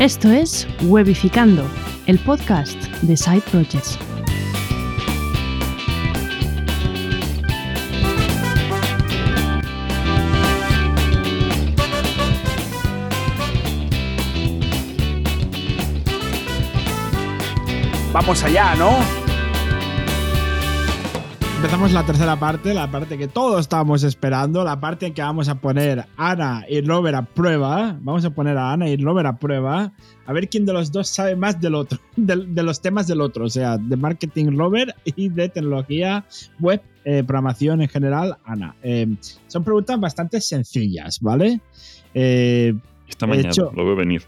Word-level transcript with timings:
Esto 0.00 0.30
es 0.30 0.66
Webificando, 0.84 1.62
el 2.06 2.18
podcast 2.20 2.74
de 3.02 3.18
Side 3.18 3.42
Projects. 3.50 3.98
Vamos 18.10 18.42
allá, 18.42 18.74
¿no? 18.76 19.29
Empezamos 21.60 21.92
la 21.92 22.06
tercera 22.06 22.36
parte, 22.40 22.72
la 22.72 22.90
parte 22.90 23.18
que 23.18 23.28
todos 23.28 23.60
estábamos 23.60 24.02
esperando, 24.02 24.64
la 24.64 24.80
parte 24.80 25.06
en 25.06 25.12
que 25.14 25.20
vamos 25.20 25.46
a 25.50 25.56
poner 25.56 26.00
a 26.16 26.30
Ana 26.30 26.64
y 26.66 26.80
Robert 26.80 27.14
a 27.16 27.22
prueba. 27.22 27.98
Vamos 28.00 28.24
a 28.24 28.30
poner 28.30 28.56
a 28.56 28.72
Ana 28.72 28.88
y 28.88 28.96
Robert 28.96 29.26
a 29.28 29.38
prueba, 29.38 29.92
a 30.24 30.32
ver 30.32 30.48
quién 30.48 30.64
de 30.64 30.72
los 30.72 30.90
dos 30.90 31.08
sabe 31.08 31.36
más 31.36 31.60
del 31.60 31.74
otro, 31.74 31.98
de, 32.16 32.46
de 32.48 32.62
los 32.62 32.80
temas 32.80 33.06
del 33.06 33.20
otro, 33.20 33.44
o 33.44 33.48
sea, 33.50 33.76
de 33.76 33.94
marketing 33.96 34.56
Robert 34.56 34.96
y 35.04 35.28
de 35.28 35.50
tecnología 35.50 36.24
web, 36.60 36.80
eh, 37.04 37.22
programación 37.24 37.82
en 37.82 37.88
general, 37.88 38.38
Ana. 38.46 38.74
Eh, 38.82 39.06
son 39.46 39.62
preguntas 39.62 40.00
bastante 40.00 40.40
sencillas, 40.40 41.20
¿vale? 41.20 41.60
Eh, 42.14 42.72
Esta 43.06 43.26
mañana, 43.26 43.50
hecho- 43.50 43.70
lo 43.76 43.84
veo 43.84 43.96
venir. 43.96 44.22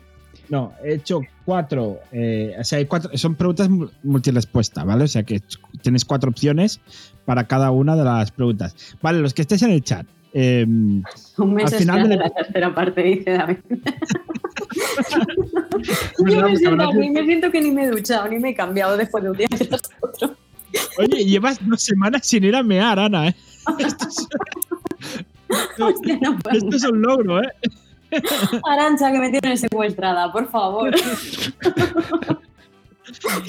No, 0.53 0.75
he 0.85 0.95
hecho 0.97 1.21
cuatro, 1.47 1.99
eh, 2.13 2.55
o 2.61 2.63
sea, 2.65 2.77
hay 2.79 2.85
cuatro, 2.85 3.11
son 3.17 3.35
preguntas 3.37 3.71
mu- 3.71 3.89
multirespuesta, 4.03 4.85
¿vale? 4.85 5.05
O 5.05 5.09
sea 5.09 5.23
que 5.23 5.41
tienes 5.81 6.05
cuatro 6.05 6.29
opciones 6.31 6.79
para 7.25 7.47
cada 7.49 7.71
una 7.71 7.97
de 7.97 8.05
las 8.05 8.31
preguntas. 8.33 8.77
Vale, 9.01 9.21
los 9.21 9.33
que 9.33 9.41
estéis 9.43 9.63
en 9.63 9.71
el 9.71 9.83
chat. 9.83 10.07
eh, 10.35 10.65
Un 10.67 11.55
mes 11.55 11.73
Al 11.73 11.79
final 11.79 12.07
del- 12.09 12.19
la 12.19 12.29
tercera 12.29 12.75
parte, 12.75 13.03
dice 13.03 13.31
David. 13.31 13.57
Yo 16.19 16.25
me 16.27 16.35
porque 16.37 16.57
siento, 16.59 16.71
habrá 16.71 16.89
así, 16.89 17.11
me 17.11 17.25
siento 17.25 17.51
que 17.51 17.61
ni 17.63 17.71
me 17.71 17.85
he 17.85 17.91
duchado, 17.91 18.29
ni 18.29 18.39
me 18.39 18.51
he 18.51 18.55
cambiado 18.55 18.97
después 18.97 19.25
de 19.25 19.31
un 19.31 19.37
día 19.39 19.49
tras 19.49 19.81
otro. 20.01 20.37
oye, 20.99 21.25
llevas 21.25 21.59
dos 21.67 21.83
semanas 21.83 22.27
sin 22.27 22.45
ir 22.45 22.55
a 22.57 22.63
mear, 22.63 22.99
Ana, 22.99 23.29
¿eh? 23.29 23.35
Esto 23.79 24.07
es, 24.09 24.29
Hostia, 25.81 26.19
no 26.23 26.39
puedo 26.39 26.57
esto 26.59 26.77
es 26.77 26.85
un 26.85 27.03
logro, 27.03 27.43
¿eh? 27.43 27.49
Arancha, 28.65 29.13
que 29.13 29.19
me 29.19 29.31
tiene 29.31 29.57
secuestrada, 29.57 30.33
por 30.33 30.51
favor. 30.51 30.95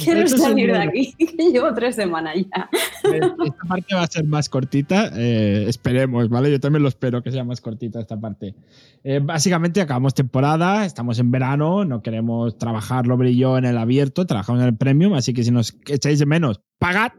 Quiero 0.04 0.22
Esto 0.22 0.38
salir 0.38 0.72
de 0.72 0.78
aquí, 0.78 1.14
que 1.18 1.52
llevo 1.52 1.74
tres 1.74 1.96
semanas 1.96 2.36
ya. 2.36 2.70
Esta 3.04 3.68
parte 3.68 3.96
va 3.96 4.02
a 4.02 4.08
ser 4.08 4.26
más 4.26 4.50
cortita, 4.50 5.12
eh, 5.16 5.66
esperemos, 5.68 6.30
¿vale? 6.30 6.52
Yo 6.52 6.60
también 6.60 6.84
lo 6.84 6.90
espero 6.90 7.22
que 7.22 7.32
sea 7.32 7.44
más 7.44 7.62
cortita 7.62 8.00
esta 8.00 8.20
parte. 8.20 8.56
Eh, 9.04 9.20
básicamente 9.22 9.82
acabamos 9.82 10.14
temporada, 10.14 10.86
estamos 10.86 11.20
en 11.20 11.32
verano, 11.32 11.86
no 11.86 12.02
queremos 12.02 12.58
trabajar 12.58 13.06
lo 13.06 13.18
brillo 13.18 13.58
en 13.58 13.66
el 13.66 13.78
abierto, 13.78 14.26
trabajamos 14.26 14.62
en 14.62 14.70
el 14.70 14.78
premium, 14.78 15.14
así 15.14 15.34
que 15.34 15.44
si 15.44 15.52
nos 15.52 15.78
echáis 15.88 16.20
de 16.20 16.26
menos, 16.26 16.62
pagad, 16.80 17.12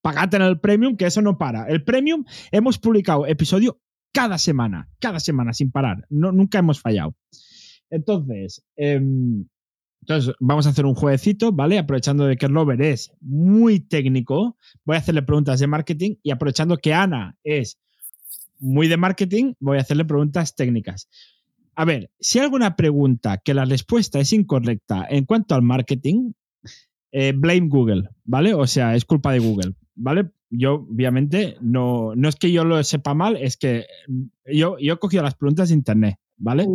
pagad 0.00 0.32
en 0.34 0.42
el 0.42 0.60
premium, 0.60 0.96
que 0.96 1.06
eso 1.06 1.22
no 1.22 1.38
para. 1.38 1.66
El 1.66 1.82
premium 1.82 2.24
hemos 2.52 2.78
publicado 2.78 3.26
episodio 3.26 3.78
cada 4.14 4.38
semana, 4.38 4.88
cada 5.00 5.18
semana 5.18 5.52
sin 5.52 5.72
parar, 5.72 6.06
no, 6.08 6.30
nunca 6.30 6.58
hemos 6.58 6.80
fallado. 6.80 7.16
Entonces, 7.90 8.64
em, 8.76 9.46
entonces, 10.02 10.34
vamos 10.38 10.66
a 10.66 10.70
hacer 10.70 10.86
un 10.86 10.94
jueguecito, 10.94 11.50
¿vale? 11.50 11.78
Aprovechando 11.78 12.26
de 12.26 12.36
que 12.36 12.46
Robert 12.46 12.80
es 12.80 13.10
muy 13.20 13.80
técnico, 13.80 14.56
voy 14.84 14.96
a 14.96 14.98
hacerle 14.98 15.22
preguntas 15.22 15.58
de 15.58 15.66
marketing 15.66 16.16
y 16.22 16.30
aprovechando 16.30 16.76
que 16.76 16.92
Ana 16.94 17.36
es 17.42 17.80
muy 18.58 18.86
de 18.86 18.98
marketing, 18.98 19.54
voy 19.58 19.78
a 19.78 19.80
hacerle 19.80 20.04
preguntas 20.04 20.54
técnicas. 20.54 21.08
A 21.74 21.84
ver, 21.84 22.10
si 22.20 22.38
hay 22.38 22.44
alguna 22.44 22.76
pregunta 22.76 23.38
que 23.38 23.54
la 23.54 23.64
respuesta 23.64 24.20
es 24.20 24.32
incorrecta 24.32 25.06
en 25.08 25.24
cuanto 25.24 25.54
al 25.54 25.62
marketing, 25.62 26.32
eh, 27.10 27.32
blame 27.34 27.68
Google, 27.68 28.10
¿vale? 28.24 28.54
O 28.54 28.66
sea, 28.66 28.94
es 28.94 29.04
culpa 29.04 29.32
de 29.32 29.40
Google, 29.40 29.74
¿vale? 29.96 30.30
Yo, 30.56 30.86
obviamente, 30.90 31.56
no, 31.60 32.14
no 32.14 32.28
es 32.28 32.36
que 32.36 32.52
yo 32.52 32.64
lo 32.64 32.82
sepa 32.84 33.14
mal, 33.14 33.36
es 33.36 33.56
que 33.56 33.86
mm, 34.08 34.22
yo, 34.52 34.76
yo 34.78 34.94
he 34.94 34.98
cogido 34.98 35.22
las 35.22 35.34
preguntas 35.34 35.68
de 35.68 35.74
internet, 35.74 36.16
¿vale? 36.44 36.66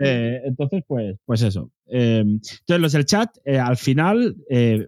Eh, 0.00 0.40
entonces, 0.44 0.82
pues, 0.86 1.16
pues 1.24 1.42
eso. 1.42 1.70
Eh, 1.90 2.18
entonces, 2.20 2.80
los 2.80 2.92
del 2.92 3.04
chat, 3.06 3.30
eh, 3.44 3.58
al 3.58 3.76
final 3.76 4.36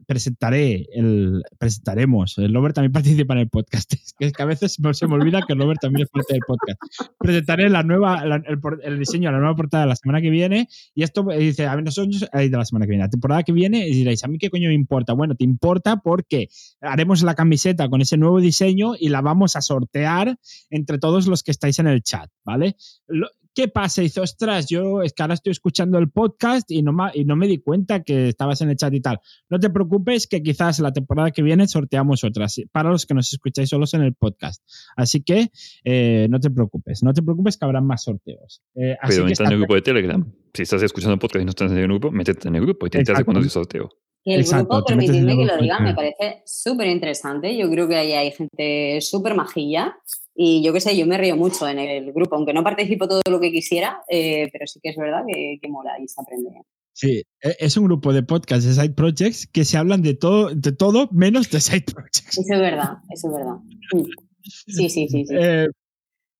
presentaré 0.07 0.87
el, 0.93 1.43
presentaremos. 1.59 2.39
El 2.39 2.55
Robert 2.55 2.75
también 2.75 2.93
participa 3.25 3.35
en 3.35 3.41
el 3.41 3.49
podcast. 3.49 3.93
Es 4.19 4.33
que, 4.33 4.43
a 4.43 4.47
veces 4.47 4.77
se 4.93 5.07
me 5.09 5.15
olvida 5.15 5.41
que 5.47 5.55
el 5.55 5.59
Robert 5.59 5.81
también 5.81 6.05
es 6.05 6.11
parte 6.11 6.35
del 6.35 6.43
podcast. 6.47 6.79
Presentaré 7.19 7.69
la 7.71 7.83
nueva, 7.83 8.25
la- 8.25 8.43
el, 8.85 8.99
diseño 8.99 9.29
de 9.29 9.33
la 9.33 9.39
nueva 9.41 9.57
portada 9.57 9.85
de 9.85 9.89
la 9.89 9.97
semana 9.97 10.21
que 10.21 10.31
viene. 10.31 10.69
Y 10.95 11.03
esto 11.03 11.25
dice, 11.37 11.67
a 11.67 11.75
ver, 11.75 11.85
nosotros, 11.85 12.27
de 12.33 12.49
la 12.51 12.65
semana 12.65 12.87
que 12.87 12.91
viene, 12.91 13.05
la 13.05 13.11
temporada 13.11 13.43
que 13.43 13.53
viene, 13.53 13.89
y 13.89 13.93
diréis, 13.93 14.23
¿a 14.25 14.29
mí 14.29 14.39
qué 14.39 14.51
coño 14.51 14.69
me 14.69 14.75
importa? 14.75 15.13
Bueno, 15.13 15.35
te 15.35 15.45
importa 15.45 15.97
porque 15.97 16.49
haremos 16.81 17.23
la 17.23 17.35
camiseta 17.35 17.89
con 17.89 18.01
ese 18.01 18.17
nuevo 18.17 18.41
diseño 18.41 18.93
y 18.99 19.09
la 19.09 19.23
vamos 19.23 19.57
a 19.57 19.61
sortear 19.61 20.39
entre 20.71 20.99
todos 20.99 21.27
los 21.27 21.43
que 21.43 21.51
estáis 21.51 21.79
en 21.81 21.89
el 21.89 22.03
chat, 22.03 22.31
¿vale? 22.45 22.77
Lo- 23.09 23.29
¿Qué 23.61 23.69
pasa? 23.69 24.01
Dice, 24.01 24.23
ostras, 24.23 24.69
yo 24.71 25.03
es 25.03 25.13
que 25.13 25.23
ahora 25.23 25.35
estoy 25.35 25.51
escuchando 25.51 25.99
el 25.99 26.09
podcast 26.09 26.71
y 26.71 26.81
no, 26.81 26.97
y 27.13 27.27
no 27.27 27.37
me 27.37 27.47
di 27.47 27.59
cuenta 27.59 28.03
que 28.03 28.29
estabas 28.29 28.63
en 28.63 28.71
el 28.71 28.77
chat 28.77 28.95
y 28.95 29.03
tal. 29.03 29.21
No 29.51 29.61
te 29.61 29.69
preocupes 29.69 30.27
que 30.27 30.43
quizás 30.43 30.79
la 30.79 30.95
temporada 30.95 31.31
que 31.31 31.43
viene 31.43 31.69
sorteamos 31.69 32.25
otras 32.25 32.59
para 32.73 32.89
los 32.89 33.05
que 33.05 33.13
nos 33.13 33.31
escucháis 33.31 33.69
solos 33.69 33.93
en 33.93 34.01
el 34.01 34.15
podcast. 34.15 34.65
Así 34.97 35.23
que 35.23 35.51
eh, 35.85 36.27
no 36.31 36.41
te 36.41 36.49
preocupes, 36.49 37.03
no 37.03 37.13
te 37.13 37.21
preocupes 37.23 37.59
que 37.59 37.67
habrán 37.67 37.87
más 37.87 38.05
sorteos. 38.05 38.63
Eh, 38.77 38.97
así 38.99 39.17
Pero 39.17 39.27
que 39.27 39.33
entra 39.33 39.47
en 39.49 39.53
el 39.53 39.59
grupo 39.59 39.75
de 39.75 39.83
Telegram. 39.83 40.33
Si 40.55 40.63
estás 40.63 40.83
escuchando 40.83 41.13
el 41.13 41.21
podcast 41.21 41.43
y 41.43 41.45
no 41.45 41.51
estás 41.51 41.71
en 41.71 41.77
el 41.77 41.85
grupo, 41.85 42.11
métete 42.11 42.49
en 42.49 42.55
el 42.55 42.63
grupo 42.63 42.87
y 42.87 42.89
te 42.89 43.01
enteras 43.01 43.21
es 43.29 43.37
el 43.37 43.51
sorteo. 43.51 43.91
Y 44.25 44.33
el 44.33 44.41
Exacto, 44.41 44.75
grupo, 44.75 44.87
permitidme 44.87 45.37
que 45.37 45.45
lo 45.45 45.57
diga, 45.59 45.81
me 45.81 45.95
parece 45.95 46.43
súper 46.47 46.89
interesante. 46.89 47.57
Yo 47.57 47.71
creo 47.71 47.89
que 47.89 47.97
ahí 47.97 48.13
hay 48.13 48.31
gente 48.33 49.01
súper 49.03 49.35
majilla. 49.35 49.99
Y 50.43 50.63
yo 50.63 50.73
qué 50.73 50.81
sé, 50.81 50.97
yo 50.97 51.05
me 51.07 51.19
río 51.19 51.37
mucho 51.37 51.69
en 51.69 51.79
el 51.79 52.15
grupo, 52.15 52.35
aunque 52.37 52.55
no 52.55 52.65
participo 52.65 53.07
todo 53.07 53.21
lo 53.29 53.39
que 53.41 53.53
quisiera, 53.53 54.01
eh, 54.09 54.49
pero 54.51 54.67
sí 54.67 54.81
que 54.83 54.89
es 54.89 54.97
verdad 54.97 55.23
que, 55.29 55.59
que 55.61 55.69
mola 55.69 55.91
y 56.03 56.09
se 56.09 56.19
aprende. 56.19 56.49
Sí, 56.95 57.23
e- 57.43 57.57
es 57.59 57.77
un 57.77 57.85
grupo 57.85 58.15
de 58.15 58.23
podcast 58.23 58.65
de 58.67 58.73
Side 58.73 58.95
Projects 58.95 59.47
que 59.47 59.67
se 59.67 59.77
hablan 59.77 60.01
de 60.01 60.15
todo, 60.15 60.49
de 60.55 60.73
todo 60.73 61.11
menos 61.13 61.51
de 61.51 61.61
Side 61.61 61.85
Projects. 61.93 62.39
Eso 62.39 62.55
es 62.55 62.59
verdad, 62.59 62.89
eso 63.13 63.29
es 63.29 63.35
verdad. 63.35 63.57
Mm. 63.93 64.05
Sí, 64.43 64.89
sí, 64.89 65.09
sí. 65.09 65.27
sí. 65.27 65.35
Eh, 65.39 65.67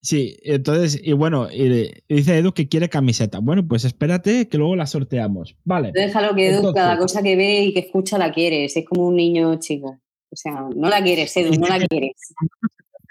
sí, 0.01 0.37
entonces, 0.45 0.99
y 1.05 1.13
bueno, 1.13 1.49
y 1.53 1.91
dice 2.09 2.39
Edu 2.39 2.53
que 2.55 2.69
quiere 2.71 2.89
camiseta. 2.89 3.41
Bueno, 3.41 3.69
pues 3.69 3.85
espérate 3.85 4.49
que 4.49 4.57
luego 4.57 4.77
la 4.77 4.87
sorteamos. 4.87 5.57
Vale. 5.65 5.91
Déjalo 5.93 6.35
que 6.35 6.47
Edu, 6.47 6.57
Entonces- 6.57 6.83
cada 6.83 6.97
cosa 6.97 7.23
que 7.23 7.37
ve 7.37 7.65
y 7.65 7.75
que 7.75 7.81
escucha 7.81 8.17
la 8.17 8.33
quieres. 8.33 8.75
Es 8.79 8.87
como 8.87 9.09
un 9.09 9.17
niño 9.17 9.57
chico. 9.61 10.01
O 10.33 10.37
sea, 10.37 10.53
no 10.75 10.89
la 10.89 11.03
quieres, 11.03 11.37
Edu, 11.37 11.53
no 11.61 11.67
la 11.67 11.79
quieres. 11.87 12.15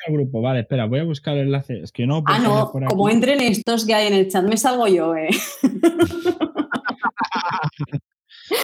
Al 0.08 0.14
grupo. 0.14 0.42
Vale, 0.42 0.62
espera, 0.62 0.86
voy 0.86 1.00
a 1.00 1.04
buscar 1.04 1.36
el 1.36 1.48
enlace. 1.48 1.82
Es 1.82 1.92
que 1.92 2.06
no. 2.06 2.24
Ah, 2.26 2.40
no, 2.40 2.72
por 2.72 2.86
como 2.86 3.10
entren 3.10 3.42
estos 3.42 3.86
que 3.86 3.94
hay 3.94 4.08
en 4.08 4.14
el 4.14 4.30
chat, 4.30 4.44
me 4.44 4.58
salgo 4.58 4.88
yo, 4.88 5.16
¿eh? 5.16 5.30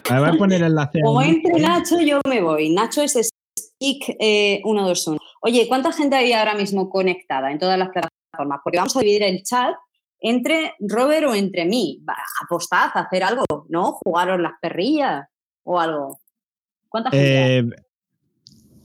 Vale, 0.08 0.20
voy 0.20 0.28
a 0.28 0.38
poner 0.38 0.60
el 0.60 0.68
enlace. 0.68 1.00
Como 1.02 1.22
entre 1.22 1.60
Nacho, 1.60 2.00
yo 2.00 2.20
me 2.28 2.40
voy. 2.40 2.70
Nacho 2.70 3.02
es 3.02 3.30
Stick 3.58 4.16
eh, 4.18 4.60
121. 4.64 5.18
Oye, 5.42 5.68
¿cuánta 5.68 5.92
gente 5.92 6.16
hay 6.16 6.32
ahora 6.32 6.54
mismo 6.54 6.88
conectada 6.88 7.52
en 7.52 7.58
todas 7.58 7.78
las 7.78 7.90
plataformas? 7.90 8.60
Porque 8.64 8.78
vamos 8.78 8.96
a 8.96 9.00
dividir 9.00 9.22
el 9.22 9.42
chat 9.42 9.74
entre 10.20 10.74
Robert 10.80 11.26
o 11.26 11.34
entre 11.34 11.64
mí. 11.64 12.02
Va, 12.08 12.16
apostad, 12.44 12.90
hacer 12.94 13.22
algo, 13.22 13.44
¿no? 13.68 13.92
Jugaros 14.04 14.40
las 14.40 14.52
perrillas 14.60 15.28
o 15.64 15.78
algo. 15.78 16.18
¿Cuánta 16.88 17.10
gente 17.10 17.38
hay? 17.38 17.58
Eh, 17.58 17.85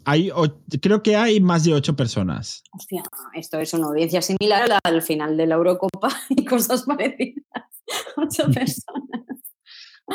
hay 0.06 0.30
o- 0.32 0.62
creo 0.82 1.04
que 1.04 1.16
hay 1.16 1.40
más 1.42 1.64
de 1.64 1.74
ocho 1.74 1.96
personas. 1.96 2.64
Hostia, 2.72 3.04
esto 3.34 3.60
es 3.60 3.74
una 3.74 3.88
audiencia 3.88 4.22
similar 4.22 4.64
a 4.64 4.68
la 4.68 4.80
al 4.84 5.02
final 5.02 5.38
de 5.38 5.48
la 5.48 5.56
Eurocopa 5.56 6.10
y 6.30 6.46
cosas 6.46 6.84
parecidas. 6.84 7.44
Ocho 8.18 8.44
personas. 8.54 9.08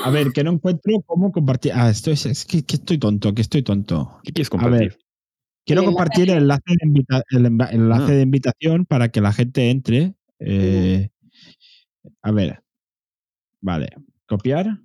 A 0.05 0.11
ver, 0.11 0.33
que 0.33 0.44
no 0.44 0.53
encuentro 0.53 1.00
cómo 1.06 1.33
compartir. 1.33 1.73
Ah, 1.75 1.88
esto 1.88 2.11
es, 2.11 2.27
es 2.27 2.44
que, 2.44 2.62
que 2.65 2.77
estoy 2.77 2.99
tonto, 2.99 3.35
que 3.35 3.43
estoy 3.43 3.62
tonto. 3.62 4.19
¿Qué 4.25 4.33
quieres 4.33 4.50
A 4.53 4.56
ver, 4.56 4.62
compartir? 4.62 4.99
quiero 5.65 5.83
El 5.83 5.88
enlace 5.88 5.97
compartir 5.97 6.31
el 6.31 6.38
enlace 6.38 6.62
de, 6.67 6.87
invita- 6.87 7.23
el 7.31 7.47
enva- 7.47 7.69
el 7.71 7.77
enlace 7.81 8.12
Ah. 8.12 8.17
de 8.17 8.23
invitación 8.23 8.85
para 8.87 9.09
que 9.11 9.21
la 9.21 9.33
gente 9.33 9.71
entre. 9.71 10.15
Eh, 10.38 11.09
a 12.23 12.31
ver. 12.33 12.62
Vale. 13.62 13.88
Copiar. 14.27 14.81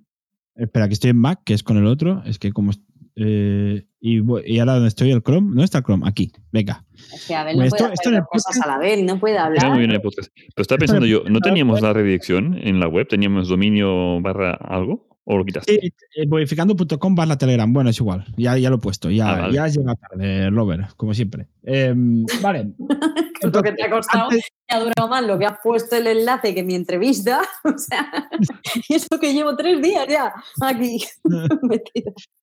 Espera, 0.54 0.86
que 0.88 0.94
estoy 0.94 1.10
en 1.10 1.18
Mac, 1.18 1.42
que 1.44 1.54
es 1.54 1.62
con 1.62 1.76
el 1.76 1.86
otro. 1.86 2.22
Es 2.24 2.38
que 2.38 2.52
como. 2.52 2.72
eh, 3.16 3.86
y, 4.02 4.20
y 4.52 4.58
ahora 4.58 4.74
donde 4.74 4.88
estoy 4.88 5.12
el 5.12 5.22
Chrome. 5.22 5.48
¿Dónde 5.48 5.64
está 5.64 5.78
el 5.78 5.84
Chrome? 5.84 6.06
Aquí. 6.08 6.32
Venga. 6.50 6.84
Es 7.14 7.26
que 7.26 7.34
Abel 7.34 7.56
no 7.56 7.64
esto- 7.64 7.76
puede 7.78 7.94
esto 7.94 8.08
hacer 8.08 8.12
en 8.14 8.18
dos 8.18 8.24
el 8.24 8.42
cosas 8.42 8.60
a 8.62 8.68
la 8.68 8.78
vez, 8.78 9.02
no 9.04 9.18
puede 9.20 9.34
Está 9.36 9.46
hablar. 9.46 9.68
muy 9.70 9.78
bien 9.78 9.90
el 9.92 10.00
podcast. 10.02 10.30
Pero 10.34 10.62
estaba 10.62 10.78
pensando 10.78 11.06
yo, 11.06 11.22
¿no 11.28 11.40
teníamos 11.40 11.80
la 11.80 11.92
redirección 11.92 12.58
en 12.60 12.80
la 12.80 12.88
web? 12.88 13.06
¿Teníamos 13.08 13.48
dominio 13.48 14.20
barra 14.20 14.54
algo? 14.54 15.08
¿O 15.24 15.38
lo 15.38 15.44
quitaste? 15.44 15.74
Eh, 15.86 16.26
modificando.com 16.26 17.14
barra 17.14 17.38
Telegram. 17.38 17.72
Bueno, 17.72 17.90
es 17.90 18.00
igual. 18.00 18.24
Ya, 18.36 18.58
ya 18.58 18.70
lo 18.70 18.76
he 18.76 18.80
puesto. 18.80 19.08
Ya, 19.08 19.28
Ah, 19.30 19.40
vale. 19.42 19.54
ya 19.54 19.64
has 19.64 19.76
llegado 19.76 19.96
tarde, 20.10 20.50
Robert, 20.50 20.90
como 20.96 21.14
siempre. 21.14 21.46
Em, 21.62 22.24
vale. 22.42 22.72
lo 23.42 23.62
que 23.62 23.72
te 23.72 23.84
ha 23.84 23.90
costado 23.90 24.24
Antes- 24.30 24.44
te 24.68 24.74
ha 24.76 24.80
durado 24.80 25.08
más 25.08 25.22
lo 25.24 25.38
que 25.38 25.44
has 25.46 25.58
puesto 25.62 25.96
el 25.96 26.06
enlace 26.06 26.54
que 26.54 26.62
mi 26.62 26.74
entrevista. 26.74 27.42
O 27.64 27.78
sea, 27.78 28.28
y 28.88 28.94
eso 28.94 29.08
que 29.20 29.32
llevo 29.32 29.56
tres 29.56 29.80
días 29.82 30.06
ya 30.08 30.32
aquí. 30.62 31.02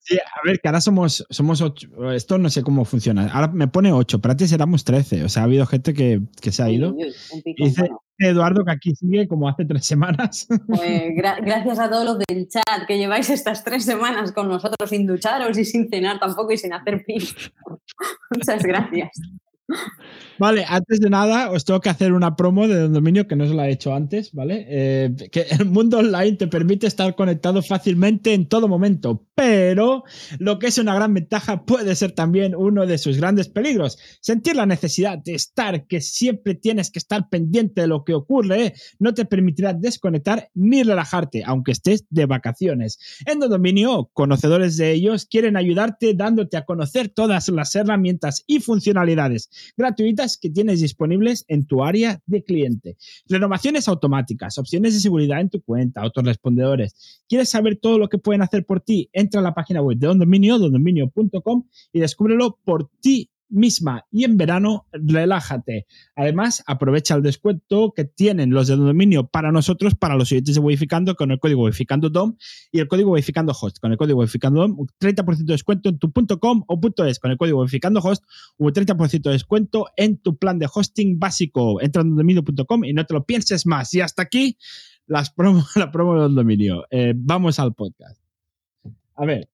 Sí, 0.02 0.18
a 0.18 0.42
ver, 0.44 0.60
que 0.60 0.68
ahora 0.68 0.82
somos, 0.82 1.24
somos 1.30 1.62
ocho. 1.62 1.88
Esto 2.14 2.38
no 2.40 2.50
sé 2.50 2.64
cómo 2.64 2.84
funciona. 2.84 3.28
Ahora 3.32 3.48
me 3.50 3.68
pone 3.68 3.92
ocho, 3.94 4.20
pero 4.20 4.32
antes 4.32 4.52
éramos 4.52 4.84
trece. 4.84 5.24
O 5.24 5.30
sea, 5.30 5.44
ha 5.44 5.46
habido 5.46 5.68
gente 5.68 5.94
que, 5.94 6.22
que 6.42 6.52
se 6.52 6.64
ha 6.64 6.70
ido. 6.72 6.94
Uy, 6.96 7.04
uy, 7.06 7.14
un 7.34 7.42
pico, 7.44 7.64
Y 7.64 7.68
dice 7.68 7.82
bueno. 7.82 8.02
Eduardo 8.18 8.66
que 8.66 8.72
aquí 8.72 8.96
sigue 8.96 9.28
como 9.28 9.48
hace 9.48 9.66
tres 9.66 9.86
semanas. 9.86 10.48
Pues, 10.68 10.82
gra- 11.16 11.40
gracias 11.46 11.78
a 11.78 11.90
todos 11.92 12.06
los 12.06 12.18
del 12.28 12.48
chat 12.50 12.88
que 12.88 12.98
lleváis 12.98 13.30
estas 13.30 13.64
tres 13.64 13.86
semanas 13.86 14.32
con 14.32 14.48
nosotros 14.48 14.90
sin 14.90 15.06
ducharos 15.06 15.56
y 15.60 15.66
sin 15.66 15.88
cenar 15.90 16.20
tampoco 16.20 16.52
y 16.54 16.58
sin 16.58 16.74
hacer 16.74 17.04
pis. 17.06 17.36
Muchas 18.32 18.64
gracias. 18.64 19.12
Vale, 20.40 20.64
antes 20.68 21.02
de 21.02 21.10
nada, 21.10 21.52
os 21.52 21.66
tengo 21.66 21.82
que 21.82 21.90
hacer 21.90 22.14
una 22.14 22.38
promo 22.38 22.66
de 22.66 22.88
Dominio 22.88 23.28
que 23.28 23.36
no 23.36 23.44
os 23.44 23.52
la 23.52 23.68
he 23.68 23.74
hecho 23.74 23.94
antes, 23.94 24.32
¿vale? 24.32 24.66
Eh, 24.70 25.14
que 25.32 25.42
el 25.50 25.66
mundo 25.66 25.98
online 25.98 26.38
te 26.38 26.48
permite 26.48 26.88
estar 26.88 27.14
conectado 27.14 27.62
fácilmente 27.62 28.34
en 28.34 28.48
todo 28.48 28.70
momento, 28.70 29.28
pero 29.36 30.04
lo 30.40 30.58
que 30.58 30.68
es 30.68 30.78
una 30.78 30.96
gran 30.96 31.14
ventaja 31.14 31.66
puede 31.66 31.94
ser 31.96 32.14
también 32.14 32.56
uno 32.56 32.86
de 32.86 32.98
sus 32.98 33.18
grandes 33.18 33.50
peligros. 33.50 33.98
Sentir 34.22 34.56
la 34.56 34.66
necesidad 34.66 35.18
de 35.18 35.36
estar, 35.36 35.86
que 35.88 36.00
siempre 36.00 36.56
tienes 36.56 36.90
que 36.90 37.00
estar 37.00 37.28
pendiente 37.30 37.82
de 37.82 37.88
lo 37.88 38.06
que 38.06 38.14
ocurre, 38.14 38.74
no 38.98 39.14
te 39.14 39.26
permitirá 39.26 39.74
desconectar 39.74 40.50
ni 40.54 40.84
relajarte, 40.84 41.44
aunque 41.46 41.74
estés 41.74 42.06
de 42.10 42.26
vacaciones. 42.26 42.98
En 43.26 43.40
Dominio, 43.40 44.10
conocedores 44.14 44.78
de 44.78 44.94
ellos 44.94 45.26
quieren 45.26 45.58
ayudarte 45.58 46.14
dándote 46.14 46.56
a 46.56 46.64
conocer 46.64 47.10
todas 47.10 47.50
las 47.50 47.76
herramientas 47.76 48.44
y 48.48 48.60
funcionalidades 48.62 49.50
gratuitas 49.78 50.38
que 50.38 50.50
tienes 50.50 50.82
disponibles 50.82 51.46
en 51.48 51.66
tu 51.66 51.84
área 51.84 52.22
de 52.26 52.44
cliente. 52.44 52.98
Renovaciones 53.28 53.88
automáticas, 53.88 54.58
opciones 54.58 54.94
de 54.94 55.00
seguridad 55.00 55.42
en 55.42 55.50
tu 55.50 55.62
cuenta, 55.62 56.02
autorrespondedores. 56.02 57.24
¿Quieres 57.28 57.50
saber 57.50 57.78
todo 57.78 57.98
lo 57.98 58.10
que 58.10 58.18
pueden 58.18 58.42
hacer 58.42 58.66
por 58.66 58.82
ti? 58.82 59.10
Entra 59.14 59.42
a 59.42 59.44
la 59.44 59.54
página 59.54 59.82
web 59.82 59.98
de 59.98 60.08
Don 60.08 60.20
Dominio, 60.20 60.60
dondominio.com 60.60 61.64
y 61.94 62.00
descúbrelo 62.00 62.58
por 62.64 62.90
ti 63.00 63.30
misma 63.50 64.06
y 64.12 64.24
en 64.24 64.38
verano 64.38 64.88
relájate. 64.92 65.86
Además, 66.16 66.64
aprovecha 66.68 67.16
el 67.16 67.24
descuento 67.24 67.94
que 67.96 68.06
tienen 68.06 68.52
los 68.52 68.68
de 68.68 68.76
Dominio 68.76 69.28
para 69.28 69.52
nosotros, 69.52 69.96
para 69.96 70.16
los 70.16 70.32
oyentes 70.32 70.56
de 70.56 70.62
Wificando 70.62 71.16
con 71.16 71.32
el 71.32 71.40
código 71.40 71.64
Wificando 71.64 72.10
DOM 72.10 72.36
y 72.72 72.80
el 72.80 72.88
código 72.88 73.12
Wificando 73.12 73.54
Host. 73.60 73.80
Con 73.80 73.92
el 73.92 73.98
código 73.98 74.20
Wificando 74.20 74.62
DOM, 74.62 74.88
30% 75.00 75.38
de 75.38 75.54
descuento 75.54 75.90
en 75.90 76.00
tu 76.00 76.12
.com 76.40 76.64
o 76.68 76.80
.es 77.06 77.20
con 77.20 77.32
el 77.32 77.38
código 77.38 77.62
Wificando 77.62 78.00
Host 78.00 78.24
un 78.58 78.74
30% 78.74 79.22
de 79.24 79.32
descuento 79.32 79.88
en 79.96 80.18
tu 80.18 80.38
plan 80.38 80.60
de 80.60 80.68
hosting 80.74 81.20
básico. 81.20 81.82
Entra 81.82 82.02
en 82.02 82.16
dominio.com 82.16 82.86
y 82.86 82.94
no 82.94 83.06
te 83.06 83.14
lo 83.14 83.26
pienses 83.26 83.66
más. 83.66 83.94
Y 83.94 84.02
hasta 84.02 84.24
aquí 84.24 84.58
las 85.08 85.32
promo, 85.32 85.66
la 85.76 85.92
promo 85.92 86.16
de 86.16 86.22
Don 86.22 86.36
Dominio. 86.36 86.86
Eh, 86.92 87.14
vamos 87.16 87.60
al 87.60 87.74
podcast. 87.74 88.22
A 89.16 89.26
ver, 89.26 89.50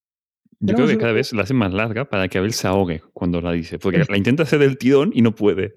Yo 0.59 0.73
creo 0.75 0.87
que 0.87 0.97
cada 0.97 1.11
vez 1.11 1.33
la 1.33 1.43
hacen 1.43 1.57
más 1.57 1.73
larga 1.73 2.09
para 2.09 2.27
que 2.27 2.37
Abel 2.37 2.53
se 2.53 2.67
ahogue 2.67 3.01
cuando 3.13 3.41
la 3.41 3.51
dice. 3.51 3.79
Porque 3.79 4.03
la 4.07 4.17
intenta 4.17 4.43
hacer 4.43 4.59
del 4.59 4.77
tirón 4.77 5.11
y 5.13 5.21
no 5.21 5.35
puede. 5.35 5.75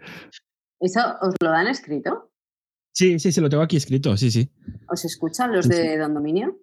¿Eso 0.81 1.01
os 1.21 1.35
lo 1.43 1.51
dan 1.51 1.67
escrito? 1.67 2.31
sí, 2.93 3.19
sí, 3.19 3.31
sí, 3.33 3.41
lo 3.41 3.49
tengo 3.49 3.63
aquí 3.63 3.77
escrito, 3.77 4.17
sí, 4.17 4.31
sí. 4.31 4.51
¿Os 4.89 5.05
escuchan 5.05 5.53
los 5.53 5.67
Sí, 5.67 5.73
de 5.73 5.99
Don 5.99 6.15
Dominio? 6.15 6.59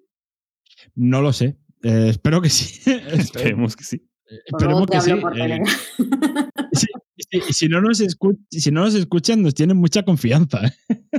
No 0.95 1.21
lo 1.21 1.31
sé. 1.31 1.57
Eh, 1.83 2.07
espero 2.09 2.41
que 2.41 2.49
sí. 2.49 2.81
Esperemos 3.11 3.75
que 3.75 3.83
sí. 3.83 4.09
Pues 4.49 4.63
luego 4.63 4.85
Esperemos 4.91 5.31
que 5.33 5.39
sí. 5.39 5.41
Eh, 5.41 5.63
sí, 6.73 6.87
sí, 7.29 7.53
si 7.53 7.67
no 7.69 7.79
nos 7.81 7.97
si 7.97 8.71
no 8.71 8.81
nos 8.81 8.95
escuchan, 8.95 9.41
nos 9.43 9.53
tienen 9.53 9.77
mucha 9.77 10.03
confianza. 10.03 10.61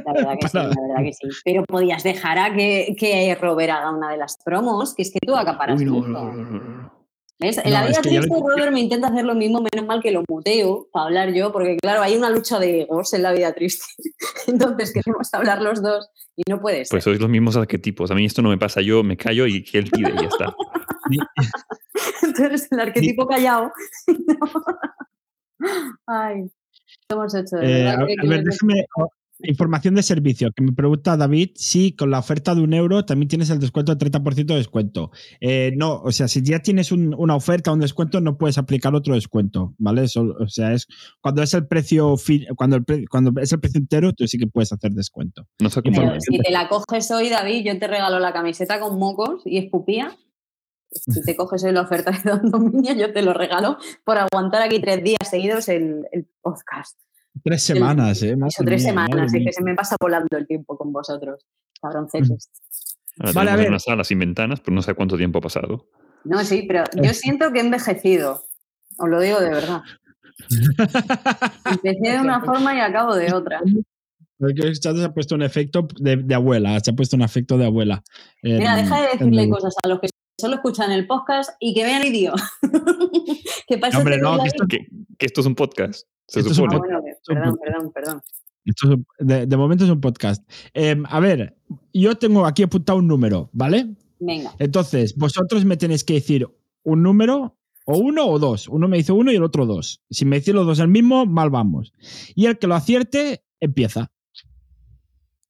La 0.04 0.12
verdad 0.12 0.36
que 0.40 0.48
sí, 0.48 0.56
la 0.58 0.64
verdad 0.68 1.02
que 1.04 1.12
sí. 1.12 1.28
Pero 1.44 1.64
podías 1.64 2.02
dejar 2.02 2.38
a 2.38 2.54
que, 2.54 2.94
que 2.98 3.34
Robert 3.40 3.70
haga 3.70 3.90
una 3.90 4.10
de 4.10 4.16
las 4.18 4.36
promos, 4.44 4.94
que 4.94 5.02
es 5.02 5.10
que 5.12 5.18
tú 5.24 5.34
acaparas 5.36 5.78
Uy, 5.78 5.84
no, 5.86 5.92
mucho. 5.92 6.08
no, 6.08 6.32
no, 6.34 6.44
no, 6.44 6.60
no. 6.60 7.06
¿Ves? 7.38 7.58
En 7.58 7.64
No, 7.64 7.70
la 7.70 7.80
es 7.82 7.88
vida 7.88 7.96
ya 7.96 8.02
triste, 8.02 8.34
Robert 8.40 8.72
me 8.72 8.80
intenta 8.80 9.08
hacer 9.08 9.24
lo 9.26 9.34
mismo, 9.34 9.60
menos 9.60 9.86
mal 9.86 10.00
que 10.02 10.10
lo 10.10 10.22
muteo 10.26 10.88
para 10.90 11.04
hablar 11.06 11.34
yo, 11.34 11.52
porque 11.52 11.76
claro, 11.76 12.00
hay 12.00 12.16
una 12.16 12.30
lucha 12.30 12.58
de 12.58 12.82
egos 12.82 13.12
en 13.12 13.22
la 13.22 13.32
vida 13.32 13.52
triste. 13.52 13.84
Entonces 14.46 14.90
queremos 14.92 15.28
hablar 15.34 15.60
los 15.60 15.82
dos 15.82 16.08
y 16.34 16.42
no 16.48 16.60
puede 16.62 16.86
ser. 16.86 16.88
Pues 16.92 17.04
sois 17.04 17.20
los 17.20 17.28
mismos 17.28 17.56
arquetipos. 17.56 18.10
A 18.10 18.14
mí 18.14 18.24
esto 18.24 18.40
no 18.40 18.48
me 18.48 18.56
pasa. 18.56 18.80
Yo 18.80 19.02
me 19.02 19.18
callo 19.18 19.46
y 19.46 19.62
que 19.62 19.78
él 19.78 19.90
tire 19.90 20.12
y 20.14 20.20
ya 20.22 20.28
está. 20.28 20.54
Tú 22.36 22.42
eres 22.44 22.72
el 22.72 22.80
arquetipo 22.80 23.26
callado. 23.26 23.70
Ay, 26.06 26.50
ocho, 27.12 27.42
de 27.58 27.84
Eh, 27.84 27.88
a, 27.88 27.96
ver, 28.04 28.16
me- 28.24 28.42
déjame. 28.42 28.86
Información 29.40 29.94
de 29.94 30.02
servicio, 30.02 30.50
que 30.52 30.62
me 30.64 30.72
pregunta 30.72 31.16
David 31.16 31.50
si 31.56 31.94
con 31.94 32.10
la 32.10 32.18
oferta 32.18 32.54
de 32.54 32.62
un 32.62 32.72
euro 32.72 33.04
también 33.04 33.28
tienes 33.28 33.50
el 33.50 33.58
descuento 33.60 33.94
del 33.94 33.98
30% 34.12 34.46
de 34.46 34.54
descuento. 34.60 35.10
Eh, 35.40 35.72
no, 35.76 36.00
o 36.00 36.10
sea, 36.10 36.26
si 36.26 36.42
ya 36.42 36.60
tienes 36.60 36.90
un- 36.90 37.14
una 37.18 37.34
oferta 37.36 37.70
o 37.70 37.74
un 37.74 37.80
descuento, 37.80 38.20
no 38.22 38.38
puedes 38.38 38.56
aplicar 38.56 38.94
otro 38.94 39.14
descuento, 39.14 39.74
¿vale? 39.78 40.04
Eso, 40.04 40.34
o 40.40 40.48
sea, 40.48 40.72
es 40.72 40.86
cuando 41.20 41.42
es 41.42 41.52
el 41.52 41.66
precio 41.66 42.16
fin- 42.16 42.46
cuando, 42.56 42.76
el 42.76 42.84
pre- 42.84 43.04
cuando 43.08 43.38
es 43.40 43.52
el 43.52 43.60
precio 43.60 43.78
entero, 43.78 44.12
tú 44.14 44.26
sí 44.26 44.38
que 44.38 44.46
puedes 44.46 44.72
hacer 44.72 44.92
descuento. 44.92 45.46
No 45.60 45.68
sé 45.68 45.82
Pero 45.82 46.18
si 46.20 46.38
te 46.38 46.50
la 46.50 46.68
coges 46.68 47.10
hoy, 47.10 47.28
David, 47.28 47.62
yo 47.66 47.78
te 47.78 47.86
regalo 47.88 48.18
la 48.18 48.32
camiseta 48.32 48.80
con 48.80 48.98
mocos 48.98 49.42
y 49.44 49.58
espupía. 49.58 50.16
Si 50.90 51.20
te 51.22 51.36
coges 51.36 51.62
hoy 51.64 51.72
la 51.72 51.82
oferta 51.82 52.10
de 52.10 52.30
Don 52.30 52.50
Dominio, 52.50 52.94
yo 52.94 53.12
te 53.12 53.20
lo 53.20 53.34
regalo 53.34 53.76
por 54.04 54.16
aguantar 54.16 54.62
aquí 54.62 54.80
tres 54.80 55.04
días 55.04 55.18
seguidos 55.28 55.68
el, 55.68 56.06
el 56.12 56.26
podcast. 56.40 56.98
Tres 57.44 57.62
semanas, 57.62 58.22
¿eh? 58.22 58.34
Eso, 58.46 58.64
tres 58.64 58.82
mía, 58.82 58.90
semanas, 58.90 59.10
madre 59.16 59.38
es 59.38 59.44
que 59.46 59.52
se 59.52 59.62
me 59.62 59.74
pasa 59.74 59.96
volando 60.00 60.36
el 60.36 60.46
tiempo 60.46 60.76
con 60.76 60.92
vosotros, 60.92 61.44
cabroncetes. 61.82 62.50
Ahora 63.18 63.32
Vale, 63.32 63.50
a 63.50 63.56
ver. 63.56 63.68
una 63.68 63.78
sala 63.78 64.04
sin 64.04 64.18
ventanas, 64.18 64.60
pero 64.60 64.74
no 64.74 64.82
sé 64.82 64.94
cuánto 64.94 65.16
tiempo 65.16 65.38
ha 65.38 65.42
pasado. 65.42 65.88
No, 66.24 66.42
sí, 66.44 66.64
pero 66.66 66.84
yo 67.02 67.12
siento 67.14 67.52
que 67.52 67.58
he 67.60 67.62
envejecido. 67.62 68.42
Os 68.98 69.08
lo 69.08 69.20
digo 69.20 69.40
de 69.40 69.50
verdad. 69.50 69.82
Empecé 71.64 72.12
de 72.12 72.20
una 72.20 72.40
forma 72.40 72.74
y 72.74 72.80
acabo 72.80 73.14
de 73.14 73.32
otra. 73.32 73.60
Porque 74.38 74.62
el 74.66 74.78
chat 74.78 74.96
se 74.96 75.04
ha 75.04 75.12
puesto 75.14 75.34
un 75.34 75.42
efecto 75.42 75.86
de, 75.98 76.16
de 76.16 76.34
abuela, 76.34 76.78
se 76.80 76.90
ha 76.90 76.94
puesto 76.94 77.16
un 77.16 77.22
efecto 77.22 77.56
de 77.56 77.66
abuela. 77.66 78.02
en- 78.42 78.58
Mira, 78.58 78.76
deja 78.76 79.00
de 79.02 79.08
decirle 79.12 79.44
el- 79.44 79.50
cosas 79.50 79.74
a 79.82 79.88
los 79.88 80.00
que 80.00 80.08
solo 80.38 80.56
escuchan 80.56 80.92
el 80.92 81.06
podcast 81.06 81.50
y 81.58 81.72
que 81.74 81.84
vean 81.84 82.02
el 82.02 82.12
vídeo. 82.12 82.34
que 83.66 83.78
pasa 83.78 83.98
Hombre, 83.98 84.18
no, 84.18 84.38
que 84.42 84.48
esto- 84.48 84.66
Que, 84.68 84.86
que 85.18 85.26
esto 85.26 85.40
es 85.40 85.46
un 85.46 85.54
podcast. 85.54 86.06
Se 86.26 86.40
Esto 86.40 86.52
es 86.52 86.58
un 86.58 86.70
supone. 86.70 86.76
Ah, 86.76 86.78
bueno, 86.78 87.02
que- 87.04 87.34
perdón, 87.34 87.58
perdón, 87.62 87.92
perdón. 87.92 88.20
Esto 88.64 88.88
es 88.88 88.94
un- 88.94 89.06
de, 89.26 89.46
de 89.46 89.56
momento 89.56 89.84
es 89.84 89.90
un 89.90 90.00
podcast. 90.00 90.42
Em, 90.74 91.04
a 91.08 91.20
ver, 91.20 91.56
yo 91.92 92.16
tengo 92.16 92.44
aquí 92.46 92.62
apuntado 92.64 92.98
un 92.98 93.06
número, 93.06 93.48
¿vale? 93.52 93.94
Venga, 94.18 94.52
Entonces, 94.58 95.14
vosotros 95.16 95.64
me 95.64 95.76
tenéis 95.76 96.02
que 96.02 96.14
decir 96.14 96.48
un 96.82 97.02
número, 97.02 97.56
o 97.84 97.98
uno 97.98 98.26
o 98.26 98.38
dos. 98.38 98.66
Uno 98.68 98.88
me 98.88 98.96
dice 98.96 99.12
uno 99.12 99.30
y 99.30 99.36
el 99.36 99.44
otro 99.44 99.66
dos. 99.66 100.02
Si 100.10 100.24
me 100.24 100.36
decís 100.40 100.52
los 100.54 100.66
dos 100.66 100.78
el 100.80 100.88
mismo, 100.88 101.26
mal 101.26 101.50
vamos. 101.50 101.92
Y 102.34 102.46
el 102.46 102.58
que 102.58 102.66
lo 102.66 102.74
acierte, 102.74 103.44
empieza. 103.60 104.10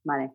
vale. 0.04 0.32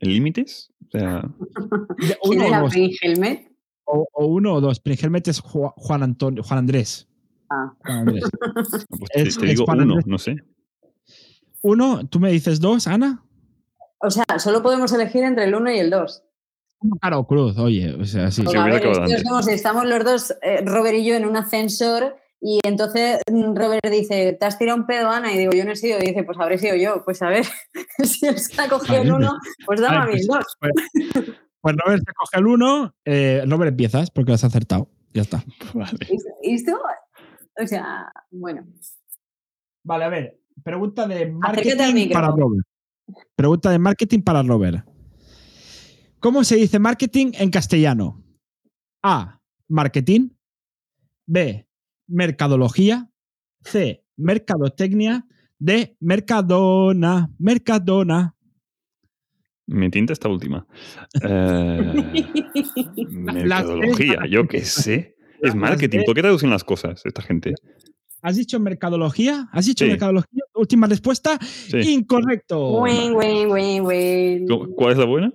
¿En 0.00 0.10
límites? 0.12 0.72
O 0.86 0.90
sea, 0.92 1.22
De 1.22 2.16
¿Quién 2.22 2.40
uno 2.40 2.44
o 2.44 2.48
era 2.48 2.60
dos. 2.60 2.72
Helmet? 3.02 3.52
O, 3.84 4.06
o 4.12 4.26
uno 4.26 4.54
o 4.54 4.60
dos. 4.60 4.78
Pringelmet 4.80 5.26
es 5.28 5.42
Ju- 5.42 5.72
Juan, 5.76 6.02
Antonio, 6.02 6.42
Juan 6.44 6.58
Andrés. 6.60 7.08
Ah, 7.50 7.72
Andrés. 7.84 8.24
pues 8.88 9.10
te, 9.12 9.22
Es- 9.22 9.38
te 9.38 9.44
es 9.46 9.50
digo 9.50 9.64
uno, 9.68 9.82
Andrés. 9.82 10.06
no 10.06 10.18
sé. 10.18 10.36
Uno, 11.62 12.06
tú 12.08 12.20
me 12.20 12.30
dices 12.30 12.60
dos, 12.60 12.86
Ana. 12.86 13.22
o 14.00 14.10
sea, 14.10 14.24
solo 14.38 14.62
podemos 14.62 14.92
elegir 14.92 15.24
entre 15.24 15.44
el 15.44 15.54
1 15.54 15.72
y 15.72 15.78
el 15.78 15.90
2. 15.90 16.22
Cara 17.00 17.18
o 17.18 17.26
cruz, 17.26 17.58
oye, 17.58 17.92
o 17.94 18.04
sea, 18.04 18.30
sí. 18.30 18.42
Sí, 18.42 18.46
a 18.46 18.50
hubiera 18.50 18.64
ver, 18.66 18.74
acabado 18.76 18.92
es 18.92 19.08
que 19.08 19.14
antes. 19.14 19.18
es 19.22 19.28
como 19.28 19.42
si 19.42 19.50
estamos 19.50 19.84
los 19.86 20.04
dos, 20.04 20.34
eh, 20.42 20.60
Robert 20.64 20.96
y 20.96 21.04
yo, 21.04 21.16
en 21.16 21.24
un 21.26 21.36
ascensor 21.36 22.16
y 22.40 22.60
entonces 22.62 23.18
mm, 23.28 23.56
Robert 23.56 23.84
dice, 23.90 24.36
¿te 24.38 24.46
has 24.46 24.56
tirado 24.56 24.78
un 24.78 24.86
pedo, 24.86 25.10
Ana? 25.10 25.32
Y 25.34 25.38
digo, 25.38 25.50
yo 25.52 25.64
no 25.64 25.72
he 25.72 25.76
sido. 25.76 25.98
Y 25.98 26.06
dice, 26.06 26.22
pues 26.22 26.38
habré 26.38 26.56
sido 26.58 26.76
yo. 26.76 27.02
Pues 27.04 27.20
a 27.22 27.28
ver, 27.30 27.44
si 28.04 28.26
él 28.28 28.38
se 28.38 28.62
ha 28.62 28.68
cogido 28.68 29.02
el. 29.02 29.12
1, 29.12 29.38
pues 29.66 29.80
dame 29.80 29.96
a 29.96 30.04
mí 30.06 30.12
el 30.20 30.24
2. 30.28 30.38
Pues 31.60 31.76
Robert 31.84 32.02
se 32.06 32.12
coge 32.14 32.36
el 32.38 32.46
uno. 32.46 32.94
Eh, 33.04 33.42
Robert 33.48 33.70
empiezas 33.70 34.12
porque 34.12 34.30
lo 34.30 34.34
has 34.36 34.44
acertado. 34.44 34.88
Ya 35.12 35.22
está. 35.22 35.42
Vale. 35.74 35.98
¿Esto? 36.44 36.78
O 37.62 37.66
sea, 37.66 38.12
bueno. 38.30 38.66
Vale, 39.84 40.04
a 40.04 40.08
ver. 40.08 40.40
Pregunta 40.62 41.06
de 41.06 41.26
marketing 41.30 42.10
para 42.12 42.28
Robert. 42.28 42.66
Pregunta 43.36 43.70
de 43.70 43.78
marketing 43.78 44.20
para 44.22 44.42
Robert. 44.42 44.84
¿Cómo 46.20 46.42
se 46.44 46.56
dice 46.56 46.78
marketing 46.78 47.32
en 47.34 47.50
castellano? 47.50 48.22
A. 49.02 49.40
Marketing. 49.68 50.30
B. 51.26 51.68
Mercadología. 52.08 53.08
C. 53.62 54.04
Mercadotecnia. 54.16 55.26
D. 55.58 55.96
Mercadona. 56.00 57.30
Mercadona. 57.38 58.34
Me 59.66 59.90
tinta 59.90 60.12
esta 60.12 60.28
última. 60.28 60.66
Eh, 61.22 62.24
tres- 63.94 64.30
yo 64.30 64.48
qué 64.48 64.64
sé. 64.64 65.16
Es 65.40 65.48
Las 65.50 65.54
marketing. 65.54 66.00
¿Por 66.04 66.14
qué 66.14 66.22
traducen 66.22 66.50
las 66.50 66.64
cosas 66.64 67.00
esta 67.04 67.22
gente? 67.22 67.54
¿Has 68.22 68.36
dicho 68.36 68.58
mercadología? 68.58 69.48
¿Has 69.52 69.66
dicho 69.66 69.84
Sí. 69.84 69.90
mercadología? 69.90 70.42
Última 70.54 70.86
respuesta. 70.88 71.38
Sí. 71.40 71.78
Incorrecto. 71.94 72.80
Win, 72.82 73.14
win, 73.14 73.48
win, 73.50 73.82
win. 73.86 74.48
¿Cu- 74.48 74.74
¿Cuál 74.74 74.92
es 74.92 74.98
la 74.98 75.04
buena? 75.04 75.32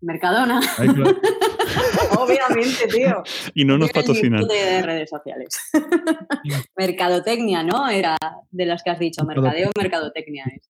Mercadona. 0.00 0.60
Ay, 0.78 0.88
claro. 0.88 1.16
Obviamente, 2.20 2.86
tío. 2.88 3.22
Y 3.54 3.64
no 3.64 3.76
nos 3.76 3.90
patrocinan. 3.90 4.46
de 4.46 4.82
redes 4.82 5.10
sociales. 5.10 5.48
Mercadotecnia, 6.76 7.62
¿no? 7.62 7.88
Era 7.88 8.16
de 8.50 8.66
las 8.66 8.82
que 8.82 8.90
has 8.90 8.98
dicho. 8.98 9.24
Mercadeo, 9.24 9.70
mercadotecnia. 9.76 10.44
es. 10.54 10.68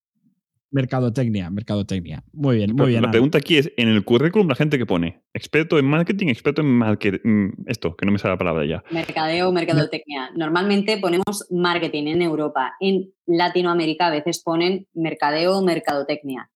Mercadotecnia, 0.71 1.49
mercadotecnia. 1.51 2.25
Muy 2.33 2.57
bien, 2.57 2.75
muy 2.75 2.89
bien. 2.89 3.03
la 3.03 3.11
pregunta 3.11 3.39
aquí 3.39 3.57
es, 3.57 3.73
en 3.77 3.89
el 3.89 4.05
currículum 4.05 4.49
la 4.49 4.57
gente 4.57 4.79
que 4.79 4.87
pone, 4.87 5.23
experto 5.33 5.79
en 5.79 5.87
marketing, 5.87 6.27
experto 6.29 6.61
en 6.61 6.67
marketing, 6.69 7.53
esto, 7.67 7.97
que 7.97 8.05
no 8.05 8.13
me 8.13 8.19
sale 8.19 8.35
la 8.35 8.39
palabra 8.39 8.65
ya. 8.67 8.83
Mercadeo, 8.91 9.53
mercadotecnia. 9.53 10.31
Normalmente 10.35 10.99
ponemos 10.99 11.47
marketing 11.51 12.09
en 12.09 12.23
Europa. 12.23 12.75
En 12.81 13.13
Latinoamérica 13.27 14.09
a 14.09 14.11
veces 14.11 14.43
ponen 14.43 14.87
mercadeo, 14.95 15.63
mercadotecnia. 15.63 16.51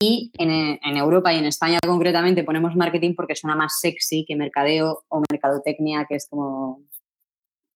Y 0.00 0.32
en, 0.38 0.50
en 0.82 0.96
Europa 0.96 1.32
y 1.32 1.38
en 1.38 1.44
España 1.44 1.78
concretamente 1.84 2.44
ponemos 2.44 2.74
marketing 2.74 3.14
porque 3.14 3.36
suena 3.36 3.56
más 3.56 3.78
sexy 3.80 4.24
que 4.26 4.36
mercadeo 4.36 5.04
o 5.08 5.22
mercadotecnia, 5.30 6.06
que 6.08 6.16
es 6.16 6.26
como... 6.28 6.82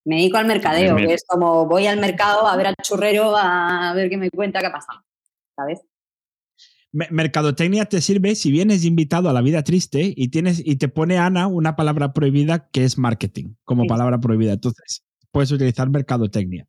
Me 0.05 0.17
dedico 0.17 0.39
al 0.39 0.47
mercadeo, 0.47 0.95
Me- 0.95 1.07
que 1.07 1.15
es 1.15 1.25
como 1.27 1.67
voy 1.67 1.87
al 1.87 1.99
mercado 2.01 2.47
a 2.47 2.57
ver 2.57 2.69
al 2.69 2.75
churrero 2.83 3.35
a 3.37 3.93
ver 3.95 4.09
qué 4.09 4.17
me 4.17 4.31
cuenta 4.31 4.61
qué 4.61 4.67
ha 4.67 4.73
pasado. 4.73 5.01
¿Sabes? 5.57 5.81
Me- 6.93 7.09
Mercadotecnia 7.11 7.87
te 7.87 8.01
sirve 8.01 8.35
si 8.35 8.51
vienes 8.51 8.85
invitado 8.85 9.29
a 9.29 9.33
la 9.33 9.43
vida 9.43 9.63
triste 9.63 10.13
y 10.17 10.29
tienes 10.29 10.63
y 10.65 10.77
te 10.77 10.89
pone 10.89 11.19
Ana 11.19 11.47
una 11.47 11.77
palabra 11.77 12.13
prohibida 12.13 12.69
que 12.71 12.85
es 12.85 12.97
marketing 12.99 13.55
como 13.65 13.83
Sí. 13.83 13.89
palabra 13.89 14.19
prohibida. 14.21 14.53
Entonces 14.53 15.05
puedes 15.31 15.51
utilizar 15.53 15.91
mercadotecnia. 15.91 16.67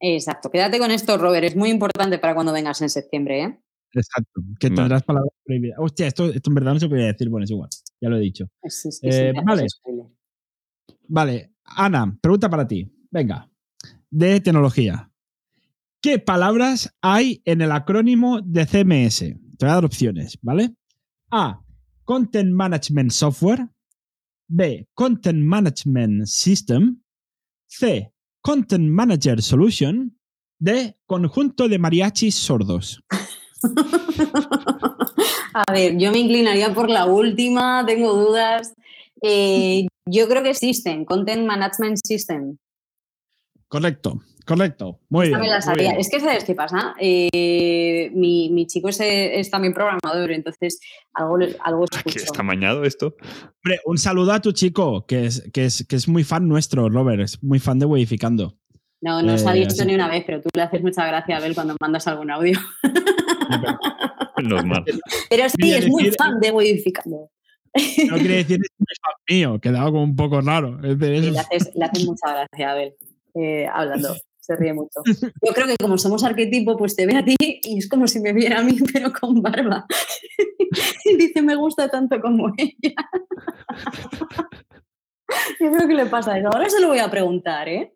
Exacto. 0.00 0.50
Quédate 0.50 0.78
con 0.78 0.90
esto, 0.90 1.18
Robert. 1.18 1.44
Es 1.44 1.56
muy 1.56 1.70
importante 1.70 2.18
para 2.18 2.34
cuando 2.34 2.52
vengas 2.52 2.80
en 2.82 2.90
septiembre, 2.90 3.42
¿eh? 3.42 3.60
Exacto. 3.92 4.42
Que 4.60 4.68
Vale. 4.68 4.76
tendrás 4.76 5.02
palabras 5.02 5.32
prohibidas. 5.44 5.78
Hostia, 5.80 6.06
esto, 6.06 6.26
esto 6.30 6.50
en 6.50 6.54
verdad 6.54 6.74
no 6.74 6.80
se 6.80 6.88
podía 6.88 7.06
decir. 7.06 7.28
Bueno, 7.30 7.44
es 7.44 7.50
igual. 7.50 7.70
Ya 8.00 8.08
lo 8.10 8.16
he 8.16 8.20
dicho. 8.20 8.44
Eh, 8.44 8.68
haces 8.68 9.00
vale. 9.44 9.66
Vale, 11.08 11.52
Ana, 11.64 12.16
pregunta 12.20 12.48
para 12.50 12.66
ti. 12.66 12.90
Venga, 13.10 13.48
de 14.10 14.40
tecnología. 14.40 15.10
¿Qué 16.06 16.20
palabras 16.20 16.94
hay 17.02 17.42
en 17.44 17.62
el 17.62 17.72
acrónimo 17.72 18.40
de 18.40 18.64
CMS? 18.64 19.18
Te 19.18 19.66
voy 19.66 19.70
a 19.70 19.74
dar 19.74 19.84
opciones, 19.84 20.38
¿vale? 20.40 20.72
A. 21.32 21.58
Content 22.04 22.52
Management 22.52 23.10
Software. 23.10 23.66
B. 24.46 24.86
Content 24.94 25.42
Management 25.42 26.26
System. 26.26 27.02
C. 27.66 28.12
Content 28.40 28.88
Manager 28.88 29.42
Solution. 29.42 30.16
D. 30.60 30.96
Conjunto 31.06 31.66
de 31.66 31.80
mariachis 31.80 32.36
sordos. 32.36 33.02
A 35.54 35.72
ver, 35.72 35.98
yo 35.98 36.12
me 36.12 36.18
inclinaría 36.18 36.72
por 36.72 36.88
la 36.88 37.06
última, 37.06 37.84
tengo 37.84 38.14
dudas. 38.14 38.74
Eh, 39.22 39.88
yo 40.08 40.28
creo 40.28 40.44
que 40.44 40.54
System, 40.54 41.04
Content 41.04 41.44
Management 41.44 41.98
System. 42.04 42.58
Correcto, 43.66 44.20
correcto. 44.46 45.00
Muy 45.10 45.26
Esta 45.26 45.38
bien. 45.38 45.40
me 45.40 45.48
la 45.48 45.56
muy 45.56 45.62
sabía. 45.62 45.82
bien. 45.90 46.00
Es 46.00 46.08
que, 46.08 46.20
¿sabes 46.20 46.44
qué 46.44 46.54
pasa? 46.54 46.94
Eh, 46.98 48.10
mi, 48.14 48.48
mi 48.50 48.66
chico 48.66 48.88
es, 48.88 48.98
es 49.00 49.50
también 49.50 49.74
programador, 49.74 50.30
entonces 50.32 50.80
algo, 51.12 51.36
algo 51.62 51.84
¿Qué 51.86 51.96
escucho. 51.98 52.18
está 52.24 52.42
mañado 52.42 52.84
esto? 52.84 53.14
Hombre, 53.64 53.80
un 53.84 53.98
saludo 53.98 54.32
a 54.32 54.40
tu 54.40 54.52
chico, 54.52 55.04
que 55.06 55.26
es, 55.26 55.48
que 55.52 55.66
es, 55.66 55.84
que 55.86 55.96
es 55.96 56.08
muy 56.08 56.24
fan 56.24 56.48
nuestro, 56.48 56.88
Robert. 56.88 57.20
Es 57.20 57.42
muy 57.42 57.58
fan 57.58 57.78
de 57.78 57.86
Weificando. 57.86 58.56
No, 59.02 59.20
no 59.22 59.36
se 59.36 59.46
ha 59.48 59.54
Eh, 59.54 59.58
visto 59.60 59.74
así- 59.74 59.86
ni 59.86 59.94
una 59.94 60.08
vez, 60.08 60.24
pero 60.26 60.40
tú 60.40 60.48
le 60.54 60.62
haces 60.62 60.80
mucha 60.82 61.06
gracia 61.06 61.34
a 61.34 61.38
Abel 61.38 61.54
cuando 61.54 61.76
mandas 61.80 62.06
algún 62.08 62.30
audio. 62.30 62.58
Normal. 64.42 64.84
Pero 65.30 65.48
sí, 65.48 65.72
es 65.72 65.88
muy 65.88 66.04
decir- 66.04 66.16
fan 66.18 66.40
de 66.40 66.52
Modificando. 66.52 67.30
No 68.10 68.16
quiere 68.16 68.36
decir 68.36 68.58
que 68.58 68.64
es 68.64 68.98
fan 69.02 69.14
mío, 69.36 69.60
quedaba 69.60 69.86
como 69.90 70.02
un 70.04 70.16
poco 70.16 70.40
raro. 70.40 70.78
Es 70.82 70.98
decir, 70.98 71.24
Y 71.24 71.26
es- 71.28 71.32
le 71.34 71.38
haces, 71.40 71.72
le 71.74 71.84
haces 71.84 72.04
mucha 72.06 72.30
gracia 72.30 72.68
a 72.68 72.72
Abel 72.72 72.94
eh, 73.34 73.66
hablando. 73.72 74.16
Se 74.46 74.54
ríe 74.54 74.72
mucho. 74.72 75.00
Yo 75.04 75.52
creo 75.52 75.66
que 75.66 75.76
como 75.76 75.98
somos 75.98 76.22
arquetipo, 76.22 76.76
pues 76.76 76.94
te 76.94 77.04
ve 77.04 77.16
a 77.16 77.24
ti 77.24 77.34
y 77.40 77.78
es 77.78 77.88
como 77.88 78.06
si 78.06 78.20
me 78.20 78.32
viera 78.32 78.60
a 78.60 78.62
mí, 78.62 78.76
pero 78.92 79.12
con 79.12 79.42
barba. 79.42 79.86
Y 81.04 81.16
dice, 81.18 81.42
me 81.42 81.56
gusta 81.56 81.88
tanto 81.88 82.20
como 82.20 82.52
ella. 82.56 82.94
Yo 85.60 85.72
creo 85.72 85.88
que 85.88 85.94
le 85.94 86.06
pasa 86.06 86.38
eso. 86.38 86.48
Ahora 86.52 86.70
se 86.70 86.80
lo 86.80 86.86
voy 86.88 87.00
a 87.00 87.10
preguntar, 87.10 87.68
¿eh? 87.68 87.92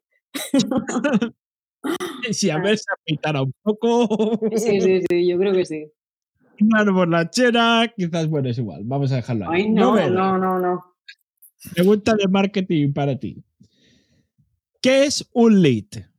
si 2.33 2.51
a 2.51 2.59
ver 2.59 2.77
se 2.77 2.85
afeitara 2.93 3.43
un 3.43 3.55
poco, 3.63 4.39
Sí, 4.57 4.81
sí, 4.81 5.01
sí, 5.09 5.29
yo 5.29 5.39
creo 5.39 5.53
que 5.53 5.65
sí. 5.65 5.87
una 6.61 6.85
borrachera, 6.91 7.91
quizás, 7.97 8.29
bueno, 8.29 8.49
es 8.49 8.59
igual. 8.59 8.83
Vamos 8.85 9.13
a 9.13 9.17
dejarlo 9.17 9.49
ahí. 9.49 9.63
Ay, 9.63 9.71
no, 9.71 9.95
no, 10.11 10.37
no, 10.37 10.59
no. 10.59 10.97
Pregunta 11.75 12.15
de 12.17 12.27
marketing 12.27 12.93
para 12.93 13.17
ti. 13.19 13.43
¿Qué 14.83 15.05
es 15.05 15.29
un 15.33 15.63
lead? 15.63 16.10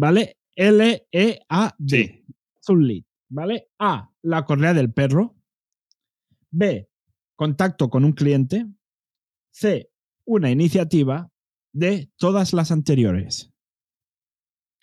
¿Vale? 0.00 0.38
L-E-A-D. 0.56 1.76
Sí. 1.86 2.24
Es 2.58 2.68
un 2.70 2.86
lead. 2.88 3.02
¿Vale? 3.28 3.68
A. 3.78 4.10
La 4.22 4.46
correa 4.46 4.72
del 4.72 4.90
perro. 4.90 5.36
B. 6.50 6.88
Contacto 7.36 7.90
con 7.90 8.06
un 8.06 8.12
cliente. 8.12 8.66
C. 9.50 9.90
Una 10.24 10.50
iniciativa. 10.50 11.30
D. 11.72 12.10
Todas 12.16 12.54
las 12.54 12.70
anteriores. 12.72 13.52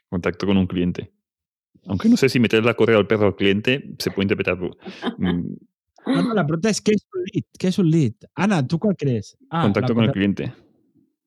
Contacto 0.07 0.45
con 0.45 0.57
un 0.57 0.67
cliente. 0.67 1.11
Aunque 1.87 2.09
no 2.09 2.17
sé 2.17 2.29
si 2.29 2.39
meter 2.39 2.63
la 2.63 2.75
correa 2.75 2.97
al 2.97 3.07
perro 3.07 3.25
al 3.25 3.35
cliente 3.35 3.95
se 3.97 4.11
puede 4.11 4.25
interpretar. 4.25 4.59
mm, 5.17 5.55
No, 6.05 6.21
no, 6.21 6.33
la 6.35 6.45
pregunta 6.45 6.69
es: 6.69 6.79
¿qué 6.79 6.91
es 6.91 7.07
un 7.11 7.23
lead? 7.23 7.45
¿Qué 7.57 7.67
es 7.69 7.79
un 7.79 7.89
lead? 7.89 8.13
Ana, 8.35 8.67
¿tú 8.67 8.77
cuál 8.77 8.95
crees? 8.95 9.35
Ah, 9.49 9.63
contacto 9.63 9.95
con 9.95 10.03
el 10.05 10.11
cliente. 10.11 10.53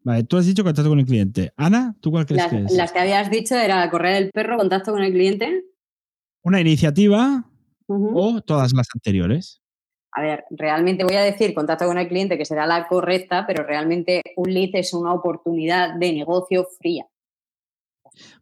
Vale, 0.03 0.25
tú 0.25 0.39
has 0.39 0.47
dicho 0.47 0.65
contacto 0.65 0.89
con 0.89 0.99
el 0.99 1.05
cliente. 1.07 1.53
Ana, 1.57 1.95
¿tú 2.01 2.11
cuál 2.11 2.25
crees 2.27 2.43
Las, 2.45 2.51
que 2.51 2.65
es? 2.65 2.73
las 2.73 2.93
que 2.93 2.99
habías 3.01 3.31
dicho 3.31 3.55
era 3.55 3.89
correa 3.91 4.15
del 4.15 4.31
perro, 4.31 4.57
contacto 4.57 4.93
con 4.93 5.03
el 5.03 5.13
cliente. 5.13 5.65
Una 6.43 6.61
iniciativa 6.61 7.45
o 7.87 8.41
todas 8.41 8.73
las 8.73 8.87
anteriores. 8.95 9.61
A 10.13 10.23
ver, 10.23 10.45
realmente 10.51 11.05
voy 11.05 11.17
a 11.17 11.23
decir 11.23 11.53
contacto 11.55 11.87
con 11.87 11.99
el 11.99 12.09
cliente, 12.09 12.39
que 12.39 12.45
será 12.45 12.67
la 12.67 12.89
correcta, 12.89 13.45
pero 13.47 13.63
realmente 13.65 14.23
un 14.37 14.53
lead 14.53 14.71
es 14.75 14.95
una 14.95 15.13
oportunidad 15.13 15.95
de 15.99 16.13
negocio 16.13 16.67
fría. 16.81 17.07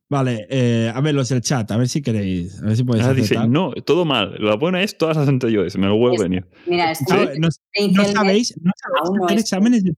Vale, 0.09 0.47
eh, 0.49 0.91
a 0.95 1.01
ver, 1.03 1.15
los 1.15 1.29
del 1.29 1.43
chat, 1.43 1.71
a 1.71 1.77
ver 1.77 1.89
si 1.89 2.01
queréis. 2.01 2.63
A 2.63 2.67
ver 2.67 2.77
si 2.77 2.85
podéis 2.85 3.05
Ah, 3.07 3.13
dice, 3.13 3.37
no, 3.49 3.73
todo 3.73 4.05
mal. 4.07 4.37
La 4.39 4.55
buena 4.57 4.83
es 4.83 4.97
todas 4.97 5.17
las 5.19 5.29
anteriores. 5.29 5.77
Me 5.77 5.87
lo 5.87 5.97
vuelvo 5.99 6.21
a 6.21 6.23
venir. 6.23 6.47
Mira, 6.67 6.87
No, 6.89 6.95
Steve- 6.95 7.39
no- 7.39 7.49
no 7.49 8.05
sabéis, 8.05 8.55
no 8.63 8.73
sabéis 8.77 9.23
hacer 9.25 9.39
exámenes 9.39 9.85
de. 9.85 9.93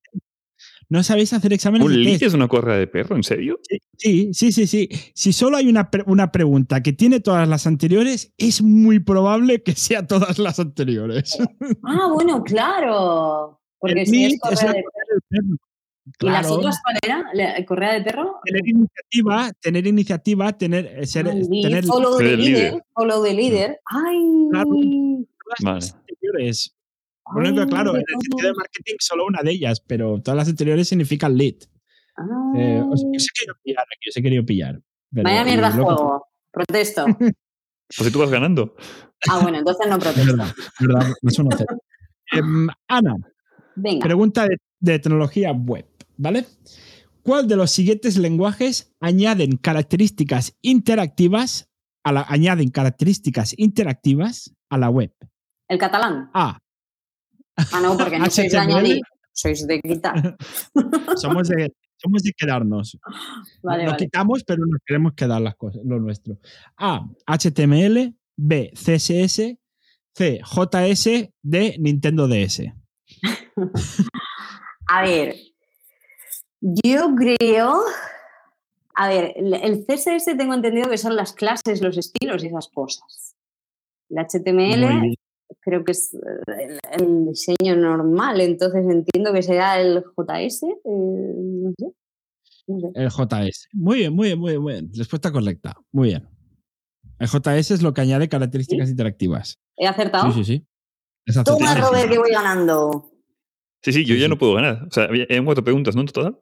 No 0.91 1.03
sabéis 1.05 1.33
hacer 1.33 1.53
exámenes 1.53 1.87
¿Un 1.87 1.95
de 1.95 2.05
test. 2.11 2.23
es 2.25 2.35
una 2.35 2.49
correa 2.49 2.77
de 2.77 2.87
perro? 2.89 3.15
¿En 3.17 3.23
serio? 3.23 3.61
Sí, 3.97 4.31
sí, 4.33 4.51
sí, 4.53 4.67
sí. 4.67 4.89
Si 5.15 5.33
solo 5.33 5.57
hay 5.57 5.69
una, 5.69 5.89
pre- 5.91 6.03
una 6.07 6.33
pregunta 6.33 6.83
que 6.83 6.93
tiene 6.93 7.21
todas 7.21 7.49
las 7.49 7.67
anteriores, 7.69 8.35
es 8.39 8.61
muy 8.61 8.99
probable 8.99 9.63
que 9.63 9.73
sea 9.77 10.07
todas 10.07 10.39
las 10.39 10.59
anteriores. 10.61 11.39
Ah, 11.85 12.11
bueno, 12.13 12.43
claro. 12.43 13.61
Porque 13.79 14.01
El 14.03 14.07
si 14.07 14.25
es 14.27 14.41
correa 14.41 14.73
de 14.73 14.83
perro. 15.29 15.57
¿Y 16.23 16.27
las 16.27 16.51
otras 16.51 16.77
cuál 16.83 16.99
era? 17.03 17.25
¿La 17.35 17.65
¿Correa 17.65 17.93
de 17.95 18.03
perro? 18.03 18.41
Tener 18.45 18.69
iniciativa, 18.69 19.53
tener 19.61 19.87
iniciativa, 19.87 20.53
tener, 20.59 20.87
eh, 20.87 21.07
ser, 21.07 21.29
Ah, 21.29 21.35
lead, 21.35 21.63
tener 21.63 21.85
follow 21.85 22.19
el 22.19 22.27
leader. 22.27 22.39
líder. 22.41 22.83
Follow 22.95 23.23
the 23.25 23.33
leader. 23.35 23.81
Ay. 23.87 24.19
Claro. 24.51 24.71
Vale. 25.63 25.87
Ay, 27.27 27.55
claro, 27.69 27.91
en 27.95 27.97
el 28.01 28.05
sentido 28.23 28.49
de 28.49 28.55
marketing 28.55 28.95
solo 29.01 29.27
una 29.27 29.43
de 29.43 29.53
ellas, 29.53 29.81
pero 29.87 30.21
todas 30.21 30.37
las 30.37 30.49
anteriores 30.49 30.89
significan 30.89 31.37
lead. 31.37 31.55
Ah. 32.17 32.53
Eh, 32.57 32.83
os, 32.83 33.03
os 33.05 33.05
he 33.05 33.39
querido 33.39 33.55
pillar 33.63 33.85
aquí, 33.97 34.09
os 34.11 34.17
he 34.17 34.23
querido 34.23 34.45
pillar. 34.45 34.81
pero- 35.13 35.25
Vaya 35.25 35.45
mierda 35.45 35.71
juego. 35.73 36.27
Protesto. 36.53 37.05
Pues 37.97 38.07
si 38.07 38.13
tú 38.13 38.21
vas 38.21 38.31
ganando. 38.31 38.77
Ah, 39.29 39.41
bueno, 39.43 39.59
entonces 39.59 39.85
no 39.89 39.97
Es 39.99 40.03
protesto. 40.05 40.37
verdad, 40.37 40.55
es 40.57 40.87
verdad, 40.87 41.13
es 41.23 41.39
un 41.41 41.49
cero. 41.51 41.77
Em, 42.33 42.69
Ana, 42.87 43.17
Venga. 43.75 44.05
pregunta 44.07 44.45
de, 44.47 44.59
de 44.79 44.99
tecnología 45.01 45.51
web, 45.51 45.87
¿vale? 46.17 46.47
¿Cuál 47.25 47.49
de 47.49 47.57
los 47.57 47.73
siguientes 47.73 48.17
lenguajes 48.17 48.95
añaden 49.01 49.57
características 49.57 50.57
interactivas 50.63 51.69
a 52.05 52.13
la, 52.13 52.23
añaden 52.29 52.71
características 52.71 53.55
interactivas 53.59 54.55
a 54.69 54.79
la 54.79 54.89
web? 54.89 55.13
El 55.69 55.79
catalán. 55.79 56.31
A. 56.33 56.61
Ah, 57.73 57.81
no, 57.81 57.97
porque 57.97 58.19
no 58.19 58.31
sois 58.31 58.53
de 58.53 58.59
añadir. 58.59 59.01
Sois 59.33 59.67
de 59.67 59.81
quitar. 59.81 60.37
Somos 61.17 61.49
de, 61.49 61.73
somos 61.97 62.23
de 62.23 62.33
quedarnos. 62.33 62.99
Vale, 63.63 63.85
nos 63.85 63.93
vale. 63.93 64.05
quitamos, 64.05 64.43
pero 64.45 64.65
nos 64.67 64.81
queremos 64.85 65.13
quedar 65.15 65.41
las 65.41 65.55
cosas, 65.57 65.83
lo 65.85 65.99
nuestro. 66.01 66.39
A. 66.77 67.07
HTML. 67.27 68.15
B. 68.37 68.73
CSS. 68.75 69.57
C. 70.15 70.41
JS. 70.43 71.31
D. 71.43 71.77
Nintendo 71.79 72.27
DS. 72.27 72.63
A 74.89 75.03
ver. 75.03 75.37
Yo 76.61 77.15
creo. 77.15 77.83
A 78.95 79.09
ver, 79.09 79.33
el- 79.37 79.87
CSS 79.87 80.37
tengo 80.37 80.55
entendido 80.55 80.91
que 80.91 80.99
son 80.99 81.17
las 81.17 81.33
clases, 81.33 81.81
los 81.81 81.97
estilos 81.97 82.43
y 82.43 82.49
esas 82.49 82.69
cosas. 82.69 83.37
El 84.09 84.19
HTML. 84.19 85.15
Creo 85.61 85.85
que 85.85 85.93
es 85.93 86.15
eh, 86.15 86.79
el, 86.99 87.03
el 87.03 87.27
diseño 87.27 87.77
normal, 87.77 88.41
entonces 88.41 88.85
entiendo 88.89 89.33
que 89.33 89.43
será 89.43 89.81
el 89.81 90.03
JS, 90.17 90.63
eh, 90.65 90.71
no 90.85 91.73
sé. 91.79 91.87
No 92.69 92.81
sé. 92.81 92.87
El 92.95 93.11
JS. 93.11 93.69
Muy 93.73 93.99
bien, 93.99 94.13
muy 94.15 94.29
bien, 94.29 94.39
muy 94.39 94.51
bien, 94.53 94.63
muy 94.63 94.73
bien. 94.75 94.91
Respuesta 94.95 95.33
correcta. 95.33 95.77
Muy 95.93 96.09
bien. 96.09 96.29
El 97.19 97.27
JS 97.29 97.73
es 97.73 97.83
lo 97.83 97.93
que 97.93 98.01
añade 98.01 98.29
características 98.29 98.89
interactivas. 98.91 99.59
¿He 99.77 99.87
acertado? 99.87 100.33
Sí, 100.33 100.45
sí, 100.45 100.57
sí. 100.57 100.67
Es 101.27 101.43
Toma. 101.45 101.75
Robert, 101.75 102.11
que 102.11 102.19
voy 102.19 102.31
ganando. 102.31 103.11
Sí, 103.83 103.93
sí, 103.93 104.05
yo 104.05 104.15
Sí, 104.15 104.21
ya 104.21 104.27
sí. 104.27 104.31
no 104.31 104.39
puedo 104.39 104.55
ganar. 104.55 104.85
O 104.87 104.91
sea, 104.91 105.05
eran 105.29 105.45
cuatro 105.45 105.63
preguntas, 105.65 105.95
¿no? 105.95 106.01
En 106.03 106.07
total. 106.09 106.39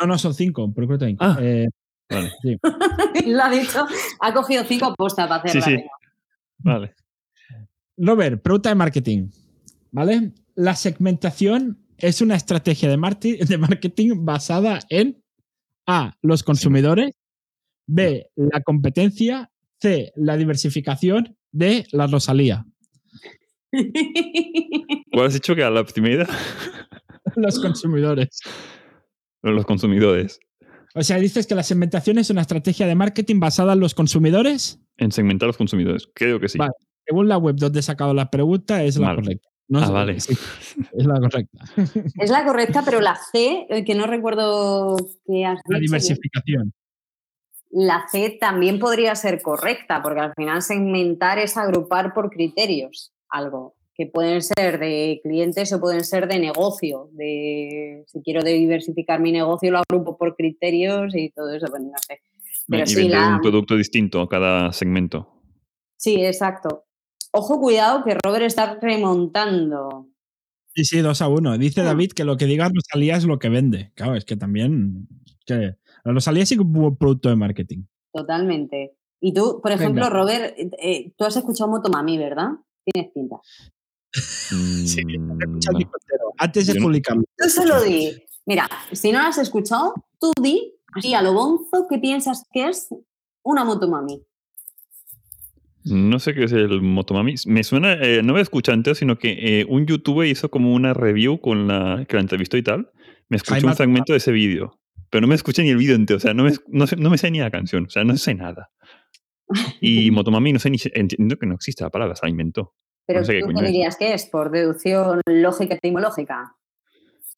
No, 0.00 0.06
no, 0.06 0.18
son 0.18 0.32
cinco, 0.34 0.72
pero 0.74 0.86
creo 0.86 0.98
que. 0.98 1.16
Ah. 1.20 1.36
Eh, 1.40 1.68
Vale. 2.10 2.30
sí. 2.42 2.56
Lo 3.26 3.42
ha 3.42 3.50
dicho. 3.50 3.86
Ha 4.20 4.32
cogido 4.34 4.64
cinco 4.64 4.86
apostas 4.86 5.28
para 5.28 5.42
Sí, 5.48 5.58
hacerla. 5.58 5.64
sí. 5.66 5.72
venga. 5.76 5.90
Vale. 6.58 6.94
Robert, 7.96 8.42
pregunta 8.42 8.68
de 8.68 8.74
marketing. 8.74 9.28
¿Vale? 9.90 10.32
La 10.54 10.74
segmentación 10.74 11.78
es 11.98 12.20
una 12.20 12.34
estrategia 12.36 12.88
de, 12.88 12.96
marketing 13.58 14.24
basada 14.24 14.80
en 14.88 15.22
A. 15.86 16.14
Los 16.22 16.42
consumidores. 16.42 17.14
B. 17.86 18.26
La 18.36 18.60
competencia. 18.62 19.50
C. 19.80 20.12
La 20.16 20.36
diversificación. 20.36 21.36
D. 21.50 21.86
La 21.92 22.06
Rosalía. 22.06 22.66
¿Cuál 25.12 25.26
has 25.26 25.34
dicho 25.34 25.54
que 25.54 25.62
a 25.62 25.70
la 25.70 25.84
primera? 25.84 26.26
Los 27.36 27.58
consumidores. 27.58 28.40
Los 29.42 29.64
consumidores. 29.64 30.38
O 30.94 31.02
sea, 31.02 31.18
dices 31.18 31.46
que 31.46 31.54
la 31.54 31.62
segmentación 31.62 32.18
es 32.18 32.28
una 32.28 32.42
estrategia 32.42 32.86
de 32.86 32.94
marketing 32.94 33.40
basada 33.40 33.72
en 33.72 33.80
los 33.80 33.94
consumidores. 33.94 34.78
En 34.98 35.10
segmentar 35.10 35.46
a 35.46 35.48
los 35.48 35.56
consumidores. 35.56 36.06
Creo 36.14 36.38
que 36.38 36.50
sí. 36.50 36.58
Vale. 36.58 36.72
Según 37.12 37.28
la 37.28 37.36
web 37.36 37.56
donde 37.56 37.80
he 37.80 37.82
sacado 37.82 38.14
la 38.14 38.30
pregunta, 38.30 38.82
es 38.84 38.96
la 38.96 39.08
Vale. 39.08 39.20
correcta. 39.20 39.48
No 39.68 39.80
Ah, 39.80 39.86
sé- 39.86 39.92
vale. 39.92 40.18
sí, 40.20 40.32
es 40.92 41.04
la 41.06 41.20
correcta. 41.20 41.58
Es 42.18 42.30
la 42.30 42.42
correcta, 42.46 42.82
pero 42.82 43.00
la 43.02 43.16
C, 43.16 43.66
eh, 43.68 43.84
que 43.84 43.94
no 43.94 44.06
recuerdo 44.06 44.96
qué 45.26 45.44
has 45.44 45.58
La 45.66 45.78
dicho, 45.78 45.92
diversificación. 45.92 46.72
la 47.70 48.06
C 48.10 48.38
también 48.40 48.78
podría 48.78 49.14
ser 49.14 49.42
correcta, 49.42 50.02
porque 50.02 50.20
al 50.20 50.32
final 50.34 50.62
segmentar 50.62 51.38
es 51.38 51.56
agrupar 51.58 52.14
por 52.14 52.30
criterios 52.30 53.12
algo, 53.28 53.74
que 53.94 54.06
pueden 54.06 54.40
ser 54.40 54.78
de 54.78 55.20
clientes 55.22 55.70
o 55.74 55.80
pueden 55.80 56.04
ser 56.04 56.28
de 56.28 56.38
negocio. 56.38 57.10
De 57.12 58.04
si 58.06 58.22
quiero 58.22 58.42
diversificar 58.42 59.20
mi 59.20 59.32
negocio, 59.32 59.70
lo 59.70 59.80
agrupo 59.80 60.16
por 60.16 60.34
criterios 60.34 61.14
y 61.14 61.28
todo 61.30 61.50
eso, 61.54 61.66
pues 61.68 61.82
no 61.82 61.92
sé. 62.08 62.20
Pero 62.68 62.84
y 62.84 62.86
sí, 62.86 62.94
vender 62.96 63.20
la- 63.20 63.28
un 63.36 63.40
producto 63.42 63.76
distinto 63.76 64.22
a 64.22 64.28
cada 64.30 64.72
segmento. 64.72 65.28
Sí, 65.98 66.24
exacto. 66.24 66.84
Ojo, 67.32 67.60
cuidado, 67.60 68.04
que 68.04 68.16
Robert 68.22 68.44
está 68.44 68.78
remontando. 68.80 70.08
Sí, 70.74 70.84
sí, 70.84 71.00
2 71.00 71.20
a 71.22 71.28
1. 71.28 71.58
Dice 71.58 71.80
Ah. 71.82 71.84
David 71.84 72.12
que 72.12 72.24
lo 72.24 72.36
que 72.36 72.46
diga 72.46 72.70
Rosalía 72.72 73.16
es 73.16 73.24
lo 73.24 73.38
que 73.38 73.48
vende. 73.48 73.92
Claro, 73.94 74.14
es 74.14 74.24
que 74.24 74.36
también. 74.36 75.08
Que 75.46 75.76
Rosalía 76.04 76.46
sí 76.46 76.56
que 76.56 76.62
es 76.62 76.66
un 76.66 76.72
buen 76.72 76.96
producto 76.96 77.28
de 77.28 77.36
marketing. 77.36 77.84
Totalmente. 78.12 78.96
Y 79.20 79.32
tú, 79.32 79.60
por 79.62 79.72
ejemplo, 79.72 80.04
Venga. 80.04 80.10
Robert, 80.16 80.54
eh, 80.58 80.70
eh, 80.78 81.12
tú 81.16 81.24
has 81.24 81.36
escuchado 81.36 81.70
Motomami, 81.70 82.18
¿verdad? 82.18 82.48
Tienes 82.84 83.12
pinta. 83.12 83.36
Sí, 84.12 85.02
no. 85.18 85.36
Antes 86.38 86.66
de 86.66 86.74
Yo 86.74 86.82
publicarlo. 86.82 87.22
Tú 87.36 87.48
solo 87.48 87.80
di. 87.82 88.22
Mira, 88.46 88.68
si 88.92 89.12
no 89.12 89.22
lo 89.22 89.28
has 89.28 89.38
escuchado, 89.38 89.94
tú 90.20 90.32
di, 90.42 90.74
así 90.92 91.14
a 91.14 91.22
lo 91.22 91.32
bonzo, 91.32 91.86
¿qué 91.88 91.98
piensas 91.98 92.44
que 92.52 92.68
es 92.68 92.88
una 93.44 93.64
Motomami? 93.64 94.22
No 95.84 96.18
sé 96.20 96.34
qué 96.34 96.44
es 96.44 96.52
el 96.52 96.80
Motomami. 96.82 97.34
Me 97.46 97.64
suena, 97.64 97.94
eh, 97.94 98.22
no 98.22 98.34
me 98.34 98.40
escuché 98.40 98.70
antes, 98.72 98.98
sino 98.98 99.18
que 99.18 99.60
eh, 99.60 99.66
un 99.68 99.86
youtuber 99.86 100.26
hizo 100.28 100.50
como 100.50 100.72
una 100.74 100.94
review 100.94 101.40
con 101.40 101.66
la 101.66 102.04
que 102.08 102.16
la 102.16 102.22
entrevistó 102.22 102.56
y 102.56 102.62
tal. 102.62 102.90
Me 103.28 103.36
escuché 103.36 103.66
un 103.66 103.74
fragmento 103.74 104.12
de 104.12 104.18
ese 104.18 104.30
vídeo. 104.32 104.78
Pero 105.10 105.22
no 105.22 105.26
me 105.28 105.34
escuché 105.34 105.62
ni 105.62 105.70
el 105.70 105.76
vídeo 105.76 105.94
entero. 105.96 106.16
O 106.18 106.20
sea, 106.20 106.34
no 106.34 106.44
me, 106.44 106.52
no, 106.68 106.86
sé- 106.86 106.96
no 106.96 107.10
me 107.10 107.18
sé 107.18 107.30
ni 107.30 107.40
la 107.40 107.50
canción. 107.50 107.86
O 107.86 107.90
sea, 107.90 108.04
no 108.04 108.16
sé 108.16 108.34
nada. 108.34 108.70
Y 109.80 110.10
Motomami, 110.12 110.52
no 110.52 110.58
sé 110.58 110.70
ni. 110.70 110.78
Entiendo 110.94 111.36
que 111.36 111.46
no 111.46 111.54
existe 111.54 111.82
la 111.84 111.90
palabra, 111.90 112.14
se 112.16 112.24
la 112.26 112.30
inventó. 112.30 112.74
Pero 113.06 113.20
No 113.20 113.26
sé 113.26 113.32
qué 113.34 113.40
tú 113.40 113.48
qué 113.48 113.54
es. 113.54 113.60
dirías 113.72 113.96
que 113.96 114.14
es, 114.14 114.26
por 114.26 114.50
deducción 114.50 115.20
lógica 115.26 115.74
etimológica. 115.74 116.54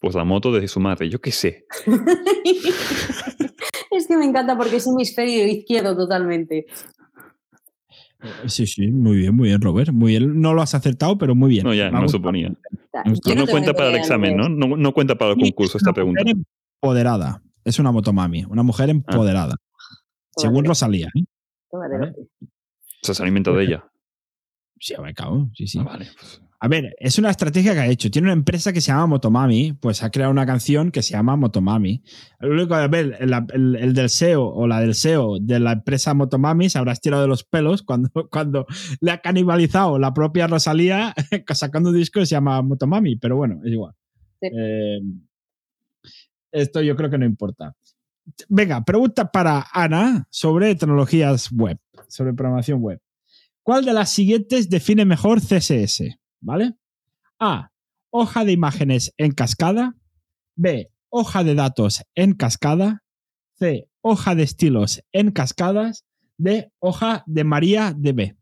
Pues 0.01 0.15
la 0.15 0.25
moto 0.25 0.53
de 0.53 0.69
su 0.69 0.81
madre, 0.81 1.09
yo 1.09 1.21
qué 1.21 1.33
sé. 1.33 1.65
es 3.91 4.07
que 4.07 4.17
me 4.17 4.25
encanta 4.27 4.57
porque 4.57 4.77
es 4.77 4.87
hemisferio 4.87 5.47
izquierdo 5.47 5.97
totalmente. 5.97 6.67
Eh, 8.25 8.49
Sí, 8.49 8.67
sí, 8.67 8.91
muy 8.91 9.17
bien, 9.19 9.35
muy 9.37 9.49
bien, 9.49 9.61
Robert. 9.61 9.91
Muy 9.93 10.13
bien. 10.13 10.41
No 10.41 10.55
lo 10.55 10.63
has 10.63 10.75
acertado, 10.75 11.19
pero 11.19 11.35
muy 11.35 11.51
bien. 11.51 11.65
No, 11.65 11.75
ya, 11.75 11.91
no 11.91 12.09
suponía. 12.09 12.49
No, 13.05 13.15
tengo 13.23 13.47
cuenta 13.47 13.73
para 13.75 13.89
el 13.89 13.95
de 13.95 13.99
examen, 14.01 14.37
¿no? 14.37 14.49
¿no? 14.49 14.77
No 14.77 14.93
cuenta 14.93 15.15
para 15.17 15.33
el 15.33 15.39
concurso 15.39 15.77
es 15.79 15.83
esta 15.83 15.91
una 15.91 15.95
pregunta. 15.95 16.23
mujer 16.23 16.37
empoderada. 16.83 17.43
Es 17.65 17.79
una 17.79 17.93
motomami, 17.93 18.45
una 18.45 18.63
mujer 18.63 18.91
empoderada. 18.91 19.57
Según 20.37 20.65
Tómatelo, 20.65 20.69
Rosalía. 20.71 21.09
¿eh? 21.15 21.25
O 21.73 23.07
sea, 23.07 23.15
se 23.15 23.25
ha 23.25 23.29
inventado 23.29 23.59
ella. 23.61 23.85
Sí, 24.79 24.95
a 24.95 25.01
ver, 25.01 25.15
cabrón. 25.15 25.51
Sí, 25.55 25.67
sí. 25.67 25.79
Ah, 25.79 25.85
vale. 25.85 26.07
pues, 26.19 26.43
A 26.65 26.69
ver, 26.69 26.95
es 26.99 27.19
una 27.19 27.29
estrategia 27.29 27.75
que 27.75 27.81
ha 27.81 27.87
hecho. 27.89 28.11
Tiene 28.11 28.29
una 28.29 28.33
empresa 28.33 28.73
que 28.73 28.81
se 28.81 28.87
llama 28.91 29.07
Motomami, 29.07 29.75
pues 29.75 30.03
ha 30.03 30.11
creado 30.11 30.33
una 30.33 30.47
canción 30.47 30.91
que 30.91 31.03
se 31.03 31.11
llama 31.13 31.37
Motomami. 31.37 32.03
Lo 32.41 32.53
único, 32.55 32.75
a 32.75 32.89
ver, 32.89 33.19
el, 33.21 33.35
el- 33.53 33.77
el 33.77 33.93
del 33.93 34.09
SEO 34.09 34.47
o 34.47 34.67
la 34.67 34.81
del 34.81 34.95
SEO 34.95 35.41
de 35.43 35.61
la 35.61 35.73
empresa 35.73 36.15
Motomami 36.15 36.71
se 36.71 36.79
habrás 36.79 37.03
tirado 37.03 37.21
de 37.21 37.29
los 37.29 37.45
pelos 37.45 37.83
cuando, 37.83 38.09
cuando 38.31 38.65
le 39.03 39.11
ha 39.11 39.19
canibalizado 39.21 39.99
la 39.99 40.15
propia 40.15 40.47
Rosalía 40.47 41.13
sacando 41.53 41.91
un 41.91 41.97
disco 41.97 42.21
que 42.21 42.25
se 42.27 42.35
llama 42.35 42.63
Motomami, 42.63 43.17
pero 43.17 43.37
bueno, 43.37 43.61
es 43.63 43.71
igual. 43.71 43.93
Sí. 44.41 44.49
Eh, 44.59 45.01
esto 46.51 46.81
yo 46.81 46.97
creo 46.97 47.11
que 47.11 47.19
no 47.19 47.27
importa. 47.27 47.75
Venga, 48.49 48.83
pregunta 48.83 49.31
para 49.31 49.67
Ana 49.71 50.27
sobre 50.31 50.75
tecnologías 50.77 51.53
web, 51.53 51.79
sobre 52.09 52.33
programación 52.33 52.81
web. 52.81 53.01
¿Cuál 53.63 53.85
de 53.85 53.93
las 53.93 54.11
siguientes 54.11 54.71
define 54.71 55.05
mejor 55.05 55.41
CSS? 55.43 56.17
¿Vale? 56.45 56.75
A. 57.41 57.71
Hoja 58.11 58.45
de 58.45 58.53
imágenes 58.53 59.15
en 59.17 59.33
cascada. 59.33 59.95
B. 60.55 60.91
Hoja 61.09 61.43
de 61.43 61.55
datos 61.55 62.05
en 62.15 62.35
cascada. 62.35 63.03
C. 63.59 63.89
Hoja 64.03 64.35
de 64.35 64.43
estilos 64.43 65.03
en 65.13 65.31
cascadas. 65.33 66.05
D. 66.37 66.71
Hoja 66.81 67.25
de 67.27 67.45
María 67.45 67.95
DB. 67.97 68.37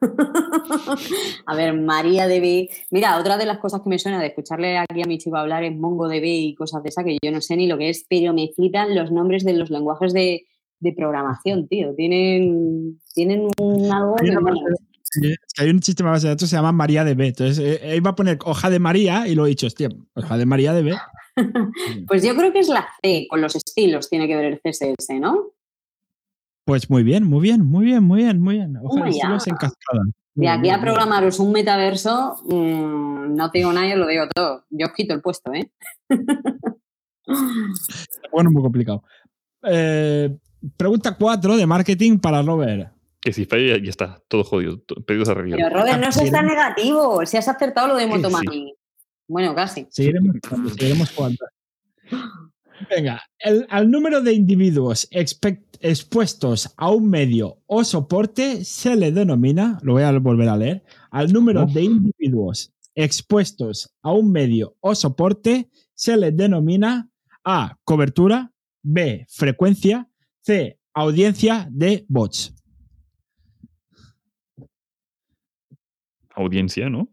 a 1.46 1.54
ver, 1.54 1.74
María 1.74 2.26
DB. 2.26 2.68
Mira, 2.90 3.18
otra 3.18 3.38
de 3.38 3.46
las 3.46 3.58
cosas 3.58 3.82
que 3.82 3.88
me 3.88 3.98
suena 3.98 4.20
de 4.20 4.26
escucharle 4.26 4.78
aquí 4.78 5.02
a 5.02 5.06
mi 5.06 5.18
chico 5.18 5.36
hablar 5.36 5.62
es 5.62 5.76
MongoDB 5.76 6.24
y 6.24 6.54
cosas 6.56 6.82
de 6.82 6.88
esa 6.88 7.04
que 7.04 7.16
yo 7.22 7.30
no 7.30 7.40
sé 7.40 7.56
ni 7.56 7.68
lo 7.68 7.78
que 7.78 7.90
es, 7.90 8.06
pero 8.08 8.34
me 8.34 8.50
flipan 8.54 8.96
los 8.96 9.12
nombres 9.12 9.44
de 9.44 9.52
los 9.52 9.70
lenguajes 9.70 10.12
de, 10.12 10.46
de 10.80 10.92
programación, 10.92 11.68
tío. 11.68 11.94
Tienen, 11.94 12.98
tienen 13.14 13.48
un 13.60 13.92
algo 13.92 14.16
Hay 14.18 14.30
que 14.30 14.36
una. 14.36 14.54
Es 15.12 15.52
que 15.54 15.62
hay 15.62 15.70
un 15.70 15.82
sistema 15.82 16.10
de 16.10 16.12
base 16.14 16.26
de 16.26 16.30
datos 16.34 16.46
que 16.46 16.50
se 16.50 16.56
llama 16.56 16.72
María 16.72 17.04
DB. 17.04 17.20
Entonces, 17.20 17.58
eh, 17.58 17.96
iba 17.96 18.10
a 18.10 18.14
poner 18.14 18.38
hoja 18.44 18.70
de 18.70 18.78
María 18.78 19.26
y 19.26 19.34
lo 19.34 19.46
he 19.46 19.50
dicho, 19.50 19.66
hostia, 19.66 19.88
hoja 20.14 20.38
de 20.38 20.46
María 20.46 20.72
DB. 20.72 20.96
Pues 22.06 22.22
yo 22.22 22.34
creo 22.34 22.52
que 22.52 22.58
es 22.58 22.68
la 22.68 22.86
C, 23.02 23.26
con 23.30 23.40
los 23.40 23.54
estilos 23.54 24.10
tiene 24.10 24.26
que 24.26 24.36
ver 24.36 24.44
el 24.44 24.60
CSS, 24.60 25.20
¿no? 25.20 25.52
Pues 26.66 26.90
muy 26.90 27.02
bien, 27.02 27.24
muy 27.24 27.40
bien, 27.40 27.64
muy 27.64 27.86
bien, 27.86 28.02
muy 28.02 28.22
bien, 28.22 28.40
muy 28.42 28.56
bien. 28.56 28.76
Hoja 28.76 28.88
Toma 28.88 29.06
de 29.06 29.12
ya. 29.12 29.18
estilos 29.18 29.46
en 29.46 29.54
cascada. 29.54 30.02
Muy 30.34 30.46
De 30.46 30.48
aquí 30.52 30.68
a 30.68 30.80
programaros 30.80 31.38
un 31.38 31.52
metaverso, 31.52 32.36
mm, 32.44 33.34
no 33.34 33.50
te 33.50 33.58
digo 33.58 33.72
nada, 33.72 33.88
yo 33.88 33.96
lo 33.96 34.06
digo 34.06 34.24
todo. 34.34 34.64
Yo 34.70 34.86
os 34.86 34.92
quito 34.92 35.14
el 35.14 35.22
puesto, 35.22 35.52
¿eh? 35.54 35.70
Bueno, 38.32 38.50
muy 38.50 38.62
complicado. 38.62 39.04
Eh, 39.62 40.36
pregunta 40.76 41.16
4 41.16 41.56
de 41.56 41.66
marketing 41.66 42.18
para 42.18 42.42
Robert. 42.42 42.92
Que 43.20 43.32
si 43.32 43.44
falla, 43.44 43.76
ya 43.82 43.90
está. 43.90 44.22
Todo 44.28 44.44
jodido. 44.44 44.82
Pedidos 45.06 45.28
a 45.28 45.34
review. 45.34 45.56
Pero 45.56 45.68
Robert, 45.70 45.98
no 46.00 46.10
seas 46.10 46.30
tan 46.30 46.46
Seguiremos- 46.46 46.50
negativo. 46.50 47.26
Si 47.26 47.36
has 47.36 47.48
acertado 47.48 47.88
lo 47.88 47.96
de 47.96 48.04
Sí, 48.04 48.08
Motomami. 48.08 48.74
Bueno, 49.28 49.54
casi. 49.54 49.86
Seguiremos 49.90 51.10
jugando. 51.14 51.38
Venga, 52.90 53.22
el- 53.38 53.66
al 53.68 53.90
número 53.90 54.22
de 54.22 54.32
individuos 54.32 55.06
expuestos 55.80 56.72
a 56.76 56.90
un 56.90 57.10
medio 57.10 57.58
o 57.66 57.84
soporte 57.84 58.64
se 58.64 58.96
le 58.96 59.12
denomina, 59.12 59.78
lo 59.82 59.92
voy 59.94 60.02
a 60.02 60.12
volver 60.18 60.48
a 60.48 60.56
leer, 60.56 60.82
al 61.10 61.30
número 61.32 61.66
de 61.66 61.82
individuos 61.82 62.72
expuestos 62.94 63.94
a 64.02 64.12
un 64.12 64.32
medio 64.32 64.76
o 64.80 64.94
soporte 64.94 65.68
se 65.94 66.16
le 66.16 66.32
denomina 66.32 67.08
A, 67.44 67.76
cobertura, 67.84 68.50
B, 68.82 69.26
frecuencia, 69.28 70.08
C, 70.40 70.78
audiencia 70.94 71.68
de 71.70 72.04
bots. 72.08 72.54
Audiencia, 76.34 76.88
¿no? 76.90 77.08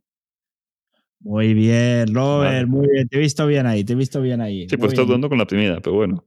Muy 1.20 1.54
bien, 1.54 2.14
Robert, 2.14 2.54
Vale. 2.54 2.66
muy 2.68 2.88
bien. 2.88 3.08
Te 3.08 3.18
he 3.18 3.20
visto 3.20 3.48
bien 3.48 3.66
ahí, 3.66 3.84
te 3.84 3.94
he 3.94 3.96
visto 3.96 4.22
bien 4.22 4.40
ahí. 4.42 4.68
Sí, 4.70 4.78
pues 4.78 4.94
estás 4.94 5.06
bien. 5.06 5.16
dando 5.16 5.30
con 5.30 5.38
la 5.38 5.46
primera, 5.46 5.80
pero 5.82 5.96
bueno. 5.96 6.24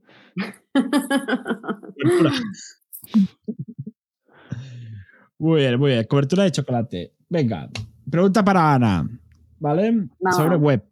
Muy 5.39 5.61
bien, 5.61 5.79
muy 5.79 5.91
bien. 5.93 6.05
Cobertura 6.05 6.45
de 6.45 6.53
chocolate. 6.53 7.15
Venga, 7.29 7.71
pregunta 8.11 8.45
para 8.45 8.75
Ana, 8.75 9.09
¿vale? 9.59 9.91
Vamos. 10.19 10.37
Sobre 10.37 10.57
web. 10.57 10.85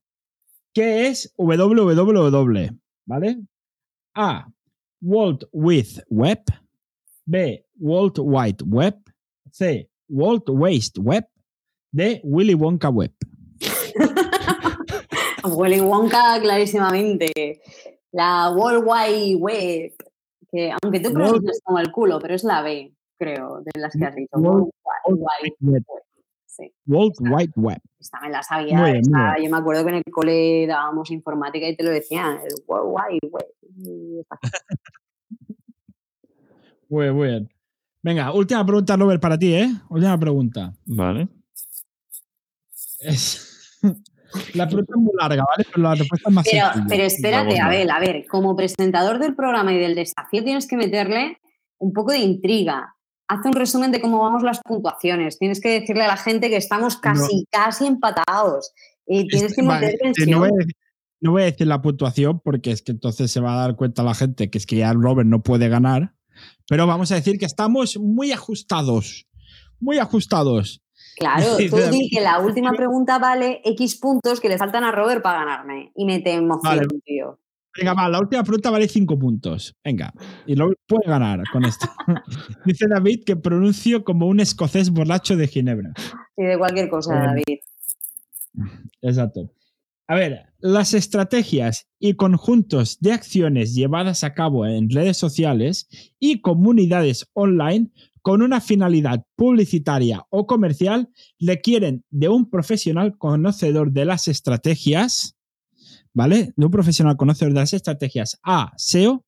¿Qué 0.72 1.08
es 1.08 1.34
www? 1.36 2.70
¿Vale? 3.06 3.40
A. 4.14 4.48
World 5.00 5.48
Wide 5.52 6.04
Web. 6.08 6.44
B. 7.24 7.66
World 7.78 8.18
Wide 8.20 8.64
Web. 8.64 8.96
C. 9.50 9.90
World 10.08 10.44
Waste 10.48 11.00
Web. 11.00 11.26
D. 11.90 12.20
Willy 12.24 12.54
Wonka 12.54 12.90
Web. 12.90 13.12
Willy 15.56 15.80
Wonka, 15.80 16.40
clarísimamente. 16.40 17.60
La 18.12 18.50
World 18.50 18.84
Wide 18.86 19.36
Web. 19.36 19.92
Que 20.50 20.70
aunque 20.82 21.00
tú 21.00 21.10
World- 21.10 21.14
pronuncias 21.30 21.60
como 21.64 21.78
el 21.78 21.90
culo, 21.92 22.18
pero 22.20 22.34
es 22.34 22.44
la 22.44 22.62
B, 22.62 22.94
creo, 23.18 23.60
de 23.62 23.80
las 23.80 23.94
que 23.96 24.04
has 24.04 24.14
dicho. 24.14 24.36
World 24.38 24.70
World 25.06 25.20
Wide 25.20 25.54
Web. 25.60 25.82
Web. 25.88 26.02
Sí, 26.46 26.72
World 26.86 27.14
Wide 27.20 27.52
Web. 27.56 27.78
esta 28.00 28.18
me 28.20 28.30
la 28.30 28.42
sabía. 28.42 28.76
Muy 28.78 28.92
bien, 28.92 29.02
esta- 29.02 29.32
muy 29.36 29.44
yo 29.44 29.50
me 29.50 29.56
acuerdo 29.58 29.84
que 29.84 29.90
en 29.90 29.94
el 29.96 30.04
cole 30.12 30.66
dábamos 30.66 31.10
informática 31.10 31.68
y 31.68 31.76
te 31.76 31.84
lo 31.84 31.90
decían, 31.90 32.38
el 32.42 32.54
World 32.66 32.94
Wide 32.94 33.28
Web. 33.30 33.46
Muy 36.88 37.04
bien, 37.04 37.14
muy 37.14 37.28
bien. 37.28 37.48
Venga, 38.02 38.32
última 38.32 38.64
pregunta, 38.64 38.96
Robert, 38.96 39.20
para 39.20 39.38
ti, 39.38 39.54
¿eh? 39.54 39.68
Última 39.90 40.18
pregunta. 40.18 40.72
Vale. 40.86 41.28
Es... 42.98 43.78
La 44.54 44.66
pregunta 44.66 44.92
es 44.94 45.00
muy 45.00 45.12
larga, 45.18 45.42
¿vale? 45.48 45.66
Pero 45.72 45.82
la 45.84 45.94
respuesta 45.94 46.28
es 46.28 46.34
más 46.34 46.46
Pero, 46.50 46.66
sencilla. 46.66 46.86
pero 46.86 47.02
espérate, 47.04 47.58
Vamos, 47.60 47.90
a 47.90 47.98
ver, 47.98 48.26
como 48.26 48.54
presentador 48.54 49.18
del 49.18 49.34
programa 49.34 49.72
y 49.72 49.78
del 49.78 49.94
desafío 49.94 50.44
tienes 50.44 50.66
que 50.66 50.76
meterle 50.76 51.38
un 51.78 51.94
poco 51.94 52.12
de 52.12 52.18
intriga. 52.18 52.94
Haz 53.26 53.46
un 53.46 53.54
resumen 53.54 53.90
de 53.90 54.02
cómo 54.02 54.18
vamos 54.20 54.42
las 54.42 54.60
puntuaciones. 54.60 55.38
Tienes 55.38 55.62
que 55.62 55.80
decirle 55.80 56.04
a 56.04 56.08
la 56.08 56.18
gente 56.18 56.50
que 56.50 56.56
estamos 56.58 56.98
casi, 56.98 57.46
casi 57.50 57.86
empatados. 57.86 58.72
Y 59.06 59.26
tienes 59.28 59.54
que 59.54 59.62
Este, 59.62 60.26
meter 60.26 60.66
no 61.20 61.32
voy 61.32 61.42
a 61.42 61.46
decir 61.46 61.66
la 61.66 61.82
puntuación 61.82 62.40
porque 62.40 62.70
es 62.70 62.82
que 62.82 62.92
entonces 62.92 63.30
se 63.30 63.40
va 63.40 63.54
a 63.54 63.60
dar 63.66 63.76
cuenta 63.76 64.02
la 64.02 64.14
gente 64.14 64.50
que 64.50 64.58
es 64.58 64.66
que 64.66 64.76
ya 64.76 64.92
Robert 64.92 65.28
no 65.28 65.42
puede 65.42 65.68
ganar. 65.68 66.14
Pero 66.68 66.86
vamos 66.86 67.10
a 67.10 67.16
decir 67.16 67.38
que 67.38 67.46
estamos 67.46 67.96
muy 67.98 68.30
ajustados. 68.30 69.26
Muy 69.80 69.98
ajustados. 69.98 70.82
Claro, 71.18 71.56
tú 71.70 71.76
di 71.90 72.08
que 72.10 72.20
la 72.20 72.38
última 72.40 72.72
pregunta 72.72 73.18
vale 73.18 73.60
X 73.64 73.96
puntos 73.96 74.40
que 74.40 74.48
le 74.48 74.58
faltan 74.58 74.84
a 74.84 74.92
Robert 74.92 75.22
para 75.22 75.40
ganarme. 75.40 75.92
Y 75.94 76.04
me 76.04 76.20
te 76.20 76.34
emociono, 76.34 76.76
Vale. 76.76 77.00
tío. 77.04 77.38
Venga, 77.76 77.94
va, 77.94 78.08
la 78.08 78.18
última 78.18 78.42
pregunta 78.42 78.70
vale 78.70 78.88
5 78.88 79.18
puntos. 79.18 79.76
Venga, 79.84 80.12
y 80.46 80.56
lo 80.56 80.72
puede 80.86 81.08
ganar 81.08 81.40
con 81.52 81.64
esto. 81.64 81.86
Dice 82.64 82.86
David 82.88 83.22
que 83.24 83.36
pronuncio 83.36 84.02
como 84.04 84.26
un 84.26 84.40
escocés 84.40 84.90
borracho 84.90 85.36
de 85.36 85.46
Ginebra. 85.46 85.92
Y 86.36 86.44
de 86.44 86.58
cualquier 86.58 86.88
cosa, 86.88 87.12
Bueno. 87.14 87.26
David. 87.26 87.58
Exacto. 89.02 89.50
A 90.08 90.14
ver, 90.14 90.46
las 90.58 90.94
estrategias 90.94 91.86
y 92.00 92.14
conjuntos 92.14 92.98
de 93.00 93.12
acciones 93.12 93.74
llevadas 93.74 94.24
a 94.24 94.32
cabo 94.34 94.66
en 94.66 94.88
redes 94.90 95.18
sociales 95.18 95.86
y 96.18 96.40
comunidades 96.40 97.28
online 97.34 97.90
con 98.22 98.42
una 98.42 98.60
finalidad 98.60 99.24
publicitaria 99.36 100.26
o 100.30 100.46
comercial 100.46 101.08
requieren 101.40 102.04
de 102.10 102.28
un 102.28 102.50
profesional 102.50 103.16
conocedor 103.18 103.92
de 103.92 104.04
las 104.04 104.28
estrategias, 104.28 105.36
¿vale? 106.12 106.52
De 106.56 106.64
un 106.64 106.70
profesional 106.70 107.16
conocedor 107.16 107.52
de 107.52 107.60
las 107.60 107.72
estrategias 107.72 108.38
A, 108.42 108.72
SEO, 108.76 109.24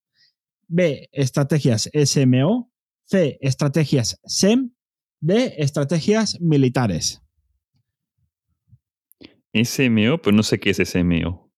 B, 0.69 1.09
estrategias 1.13 1.91
SMO, 1.93 2.71
C, 3.05 3.39
estrategias 3.41 4.21
SEM, 4.25 4.71
D, 5.21 5.55
estrategias 5.59 6.41
militares. 6.41 7.21
SMO, 9.53 10.19
pero 10.23 10.37
no 10.37 10.43
sé 10.43 10.61
qué 10.61 10.71
es 10.71 10.79
SMO. 10.79 11.51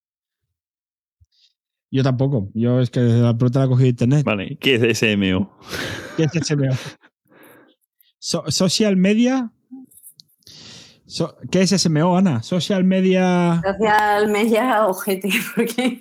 Yo 1.91 2.03
tampoco. 2.03 2.51
Yo 2.55 2.81
es 2.81 2.89
que 2.89 3.01
la 3.01 3.37
pregunta 3.37 3.59
la 3.59 3.67
he 3.67 3.69
cogido 3.69 3.85
de 3.85 3.91
internet. 3.91 4.25
Vale, 4.25 4.57
¿qué 4.59 4.77
es 4.77 4.99
SMO? 4.99 5.53
¿Qué 6.17 6.25
es 6.25 6.47
SMO? 6.47 6.71
So- 8.25 8.45
social 8.53 8.97
media. 8.97 9.51
So- 11.07 11.37
¿Qué 11.51 11.63
es 11.63 11.71
SMO, 11.73 12.17
Ana? 12.17 12.41
Social 12.45 12.85
media. 12.85 13.61
Social 13.65 14.29
media 14.31 14.87
porque 15.57 15.99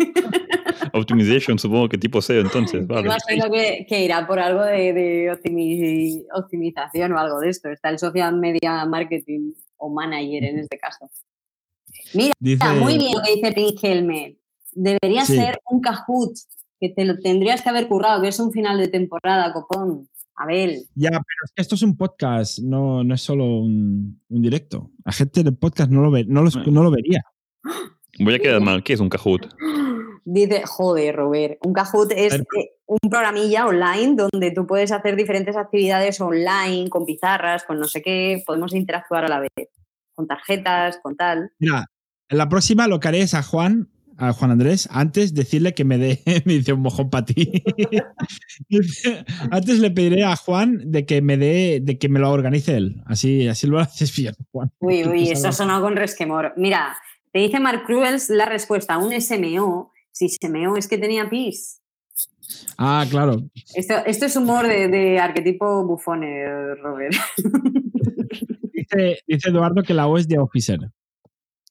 Optimization, 0.93 1.57
supongo 1.57 1.89
que 1.89 1.97
tipo 1.97 2.21
SEO 2.21 2.41
entonces. 2.41 2.85
Vale. 2.87 3.07
imagino 3.07 3.51
que, 3.51 3.85
que 3.89 4.03
irá 4.05 4.27
por 4.27 4.37
algo 4.37 4.61
de, 4.63 4.93
de 4.93 5.31
optimi- 5.33 6.23
optimización 6.35 7.11
o 7.13 7.17
algo 7.19 7.39
de 7.39 7.49
esto. 7.49 7.69
Está 7.69 7.89
el 7.89 7.97
social 7.97 8.37
media 8.37 8.85
marketing 8.85 9.53
o 9.77 9.89
manager 9.89 10.43
en 10.43 10.59
este 10.59 10.77
caso. 10.77 11.09
Dice, 12.13 12.33
Está 12.53 12.73
muy 12.75 12.99
bien 12.99 13.13
lo 13.17 13.23
que 13.23 13.33
dice 13.35 13.51
Pink 13.51 13.79
Helmet. 13.83 14.37
Debería 14.73 15.25
Sí. 15.25 15.37
ser 15.37 15.59
un 15.71 15.81
Kahoot, 15.81 16.33
que 16.79 16.89
te 16.89 17.03
lo 17.03 17.17
tendrías 17.19 17.63
que 17.63 17.69
haber 17.69 17.87
currado, 17.87 18.21
que 18.21 18.27
es 18.27 18.39
un 18.39 18.51
final 18.51 18.77
de 18.77 18.89
temporada, 18.89 19.51
copón. 19.53 20.07
Abel. 20.35 20.85
Ya, 20.95 21.09
pero 21.09 21.21
es 21.45 21.51
que 21.55 21.61
esto 21.61 21.75
es 21.75 21.83
un 21.83 21.97
podcast, 21.97 22.59
no, 22.59 23.03
no 23.03 23.13
es 23.13 23.21
solo 23.21 23.45
un, 23.45 24.21
un 24.29 24.41
directo. 24.41 24.91
La 25.05 25.11
gente 25.11 25.43
del 25.43 25.55
podcast 25.55 25.91
no 25.91 26.01
lo, 26.01 26.11
ve, 26.11 26.25
no, 26.25 26.43
lo, 26.43 26.49
no 26.49 26.83
lo 26.83 26.91
vería. 26.91 27.23
Voy 28.19 28.35
a 28.35 28.39
quedar 28.39 28.61
mal. 28.61 28.83
¿Qué 28.83 28.93
es 28.93 28.99
un 28.99 29.09
Kahoot? 29.09 29.47
Dice, 30.23 30.63
joder, 30.65 31.15
Robert, 31.15 31.57
un 31.65 31.73
Kahoot 31.73 32.11
es 32.15 32.33
eh, 32.35 32.45
un 32.85 33.09
programilla 33.09 33.65
online 33.65 34.15
donde 34.15 34.51
tú 34.51 34.67
puedes 34.67 34.91
hacer 34.91 35.15
diferentes 35.15 35.55
actividades 35.55 36.21
online, 36.21 36.89
con 36.89 37.05
pizarras, 37.05 37.63
con 37.63 37.79
no 37.79 37.87
sé 37.87 38.01
qué, 38.01 38.43
podemos 38.45 38.73
interactuar 38.73 39.25
a 39.25 39.27
la 39.27 39.39
vez, 39.39 39.69
con 40.13 40.27
tarjetas, 40.27 40.99
con 41.01 41.15
tal. 41.15 41.51
Mira, 41.57 41.85
en 42.29 42.37
la 42.37 42.49
próxima 42.49 42.87
lo 42.87 42.99
que 42.99 43.07
haré 43.07 43.21
es 43.21 43.33
a 43.33 43.41
Juan, 43.41 43.89
a 44.21 44.33
Juan 44.33 44.51
Andrés, 44.51 44.87
antes 44.91 45.33
decirle 45.33 45.73
que 45.73 45.83
me 45.83 45.97
dé, 45.97 46.21
me 46.45 46.53
dice 46.53 46.73
un 46.73 46.81
mojón 46.81 47.09
para 47.09 47.25
ti. 47.25 47.63
Antes 49.51 49.79
le 49.79 49.89
pediré 49.89 50.23
a 50.23 50.35
Juan 50.35 50.91
de 50.91 51.07
que 51.07 51.23
me 51.23 51.37
dé, 51.37 51.79
de 51.81 51.97
que 51.97 52.07
me 52.07 52.19
lo 52.19 52.31
organice 52.31 52.77
él. 52.77 53.01
Así, 53.07 53.47
así 53.47 53.65
lo 53.65 53.79
haces 53.79 54.15
bien, 54.15 54.35
Juan. 54.51 54.71
Uy, 54.79 55.05
uy, 55.05 55.29
eso 55.29 55.47
ha 55.47 55.51
sonado 55.51 55.81
con 55.81 55.95
resquemor. 55.95 56.53
Mira, 56.55 56.95
te 57.31 57.39
dice 57.39 57.59
Mark 57.59 57.83
Cruels 57.85 58.29
la 58.29 58.45
respuesta, 58.45 58.99
un 58.99 59.19
SMO. 59.19 59.91
Si 60.11 60.29
SMO 60.29 60.77
es 60.77 60.87
que 60.87 60.99
tenía 60.99 61.27
pis. 61.27 61.81
Ah, 62.77 63.05
claro. 63.09 63.41
Esto, 63.73 64.05
esto 64.05 64.25
es 64.27 64.35
humor 64.35 64.67
de, 64.67 64.87
de 64.87 65.19
arquetipo 65.19 65.83
bufone, 65.83 66.75
Robert. 66.75 67.15
Dice, 68.71 69.19
dice 69.25 69.49
Eduardo 69.49 69.81
que 69.81 69.95
la 69.95 70.05
O 70.07 70.17
es 70.17 70.27
de 70.27 70.37
Officer. 70.37 70.79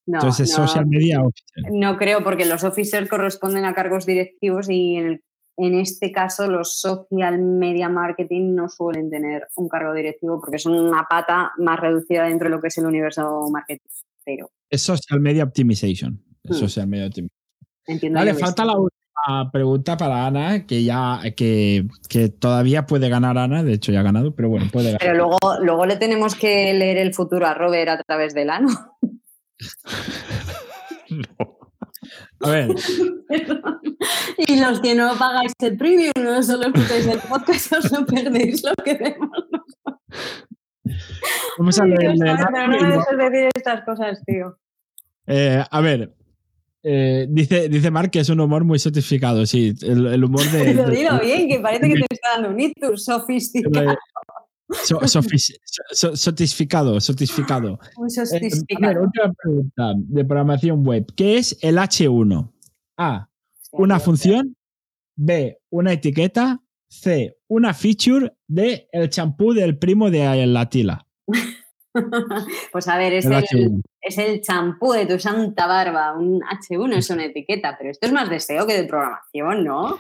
No, 0.07 0.19
Entonces 0.19 0.51
es 0.51 0.59
no, 0.59 0.67
Social 0.67 0.87
Media 0.87 1.21
Officer. 1.23 1.65
no 1.73 1.97
creo, 1.97 2.25
porque 2.25 2.45
los 2.47 2.65
officers 2.65 3.09
corresponden 3.09 3.65
a 3.65 3.75
cargos 3.75 4.07
directivos 4.07 4.69
y 4.69 4.97
en, 4.97 5.07
el- 5.07 5.21
en 5.57 5.75
este 5.79 6.11
caso 6.11 6.49
los 6.49 6.81
social 6.81 7.39
media 7.39 7.89
marketing 7.91 8.55
no 8.55 8.69
suelen 8.71 9.11
tener 9.11 9.47
un 9.57 9.69
cargo 9.69 9.93
directivo 9.93 10.41
porque 10.41 10.59
son 10.59 10.75
una 10.75 11.05
pata 11.09 11.53
más 11.59 11.79
reducida 11.79 12.25
dentro 12.25 12.49
de 12.49 12.55
lo 12.57 12.63
que 12.63 12.69
es 12.69 12.79
el 12.79 12.87
universo 12.87 13.47
marketing. 13.53 13.87
Pero 14.25 14.51
Es 14.71 14.83
Social 14.83 15.21
Media 15.21 15.45
Optimization. 15.45 16.23
Es 16.45 16.57
Hmm. 16.57 16.61
Social 16.61 16.87
Media 16.87 17.07
Optimization. 17.07 17.39
entiendo. 17.87 18.19
Vale, 18.19 18.35
falta 18.35 18.65
la 18.65 18.79
última 18.79 19.51
pregunta 19.53 19.97
para 19.99 20.27
Ana, 20.27 20.67
que 20.67 20.83
ya 20.83 21.21
que, 21.37 21.87
que 22.09 22.31
todavía 22.31 22.87
puede 22.87 23.11
ganar 23.11 23.37
Ana, 23.37 23.63
de 23.63 23.75
hecho 23.75 23.93
ya 23.93 24.01
ha 24.01 24.05
ganado, 24.05 24.35
pero 24.35 24.49
bueno, 24.49 24.67
puede 24.73 24.87
ganar. 24.93 25.01
Pero 25.01 25.15
luego, 25.15 25.39
luego 25.63 25.85
le 25.85 25.97
tenemos 25.97 26.35
que 26.37 26.73
leer 26.73 26.97
el 26.97 27.13
futuro 27.13 27.47
a 27.47 27.53
Robert 27.55 27.91
a 27.91 28.03
través 28.03 28.33
del 28.33 28.49
ano. 28.49 28.69
No. 31.11 31.59
A 32.41 32.51
ver, 32.51 32.71
y 34.39 34.61
los 34.61 34.81
que 34.81 34.95
no 34.95 35.15
pagáis 35.19 35.53
el 35.61 35.77
premium, 35.77 36.13
no 36.17 36.43
solo 36.43 36.67
escucháis 36.69 37.07
el 37.07 37.19
podcast, 37.19 37.73
os 37.75 37.93
no 37.93 38.07
perdéis 38.07 38.63
lo 38.65 38.73
que 38.83 38.95
vemos. 38.95 39.29
vamos 41.59 41.79
a 41.79 41.85
Ay, 41.85 41.91
leer. 41.91 42.13
Dios, 42.15 42.19
pero 42.39 42.51
no 42.51 42.69
me 42.69 42.77
dejes 42.79 43.19
decir 43.19 43.49
estas 43.55 43.85
cosas, 43.85 44.23
tío. 44.25 44.57
Eh, 45.27 45.63
a 45.71 45.81
ver, 45.83 46.15
eh, 46.83 47.27
dice, 47.29 47.69
dice 47.69 47.91
Mark 47.91 48.11
que 48.11 48.21
es 48.21 48.29
un 48.31 48.41
humor 48.41 48.65
muy 48.65 48.79
sotificado, 48.79 49.45
sí, 49.45 49.75
el, 49.83 50.07
el 50.07 50.25
humor 50.25 50.43
de... 50.51 50.75
De- 50.75 50.91
dilo 50.91 51.21
bien, 51.21 51.49
que 51.49 51.61
parece 51.61 51.89
que 51.89 51.95
te 52.01 52.07
está 52.15 52.31
dando 52.35 52.49
un 52.51 52.61
ictus 52.61 53.05
sofisticado. 53.05 53.95
So- 54.85 55.01
sofis- 55.01 55.59
so- 55.93 56.17
sotificado, 56.17 57.01
sotificado. 57.01 57.79
Un 57.97 58.09
Eh, 58.09 58.13
a 58.17 58.21
ver, 58.21 58.27
sofisticado. 58.29 59.03
última 59.03 59.33
pregunta 59.33 59.93
de 59.97 60.25
programación 60.25 60.87
web. 60.87 61.07
¿Qué 61.17 61.39
es 61.39 61.57
el 61.63 61.77
H1? 61.79 62.53
A, 62.97 63.29
una 63.73 63.99
función. 64.01 64.57
B, 65.17 65.59
una 65.71 65.93
etiqueta. 65.93 66.61
C, 66.89 67.37
una 67.49 67.73
feature. 67.75 68.33
D, 68.49 68.89
el 68.93 69.11
champú 69.11 69.53
del 69.53 69.79
primo 69.79 70.11
de 70.11 70.47
la 70.47 70.69
tila. 70.69 71.07
Pues 72.73 72.87
a 72.87 72.97
ver, 72.99 73.13
es 73.15 73.25
El 73.27 73.33
el, 73.33 73.43
H1. 73.45 73.83
es 74.03 74.19
el 74.19 74.41
champú 74.43 74.93
de 74.93 75.07
tu 75.07 75.19
santa 75.19 75.67
barba. 75.67 76.17
Un 76.17 76.41
H1 76.41 76.95
es 76.97 77.11
una 77.11 77.25
etiqueta, 77.25 77.75
pero 77.77 77.91
esto 77.91 78.07
es 78.07 78.13
más 78.13 78.31
de 78.31 78.39
SEO 78.39 78.65
que 78.67 78.75
de 78.81 78.85
programación, 78.85 79.65
¿no? 79.65 79.99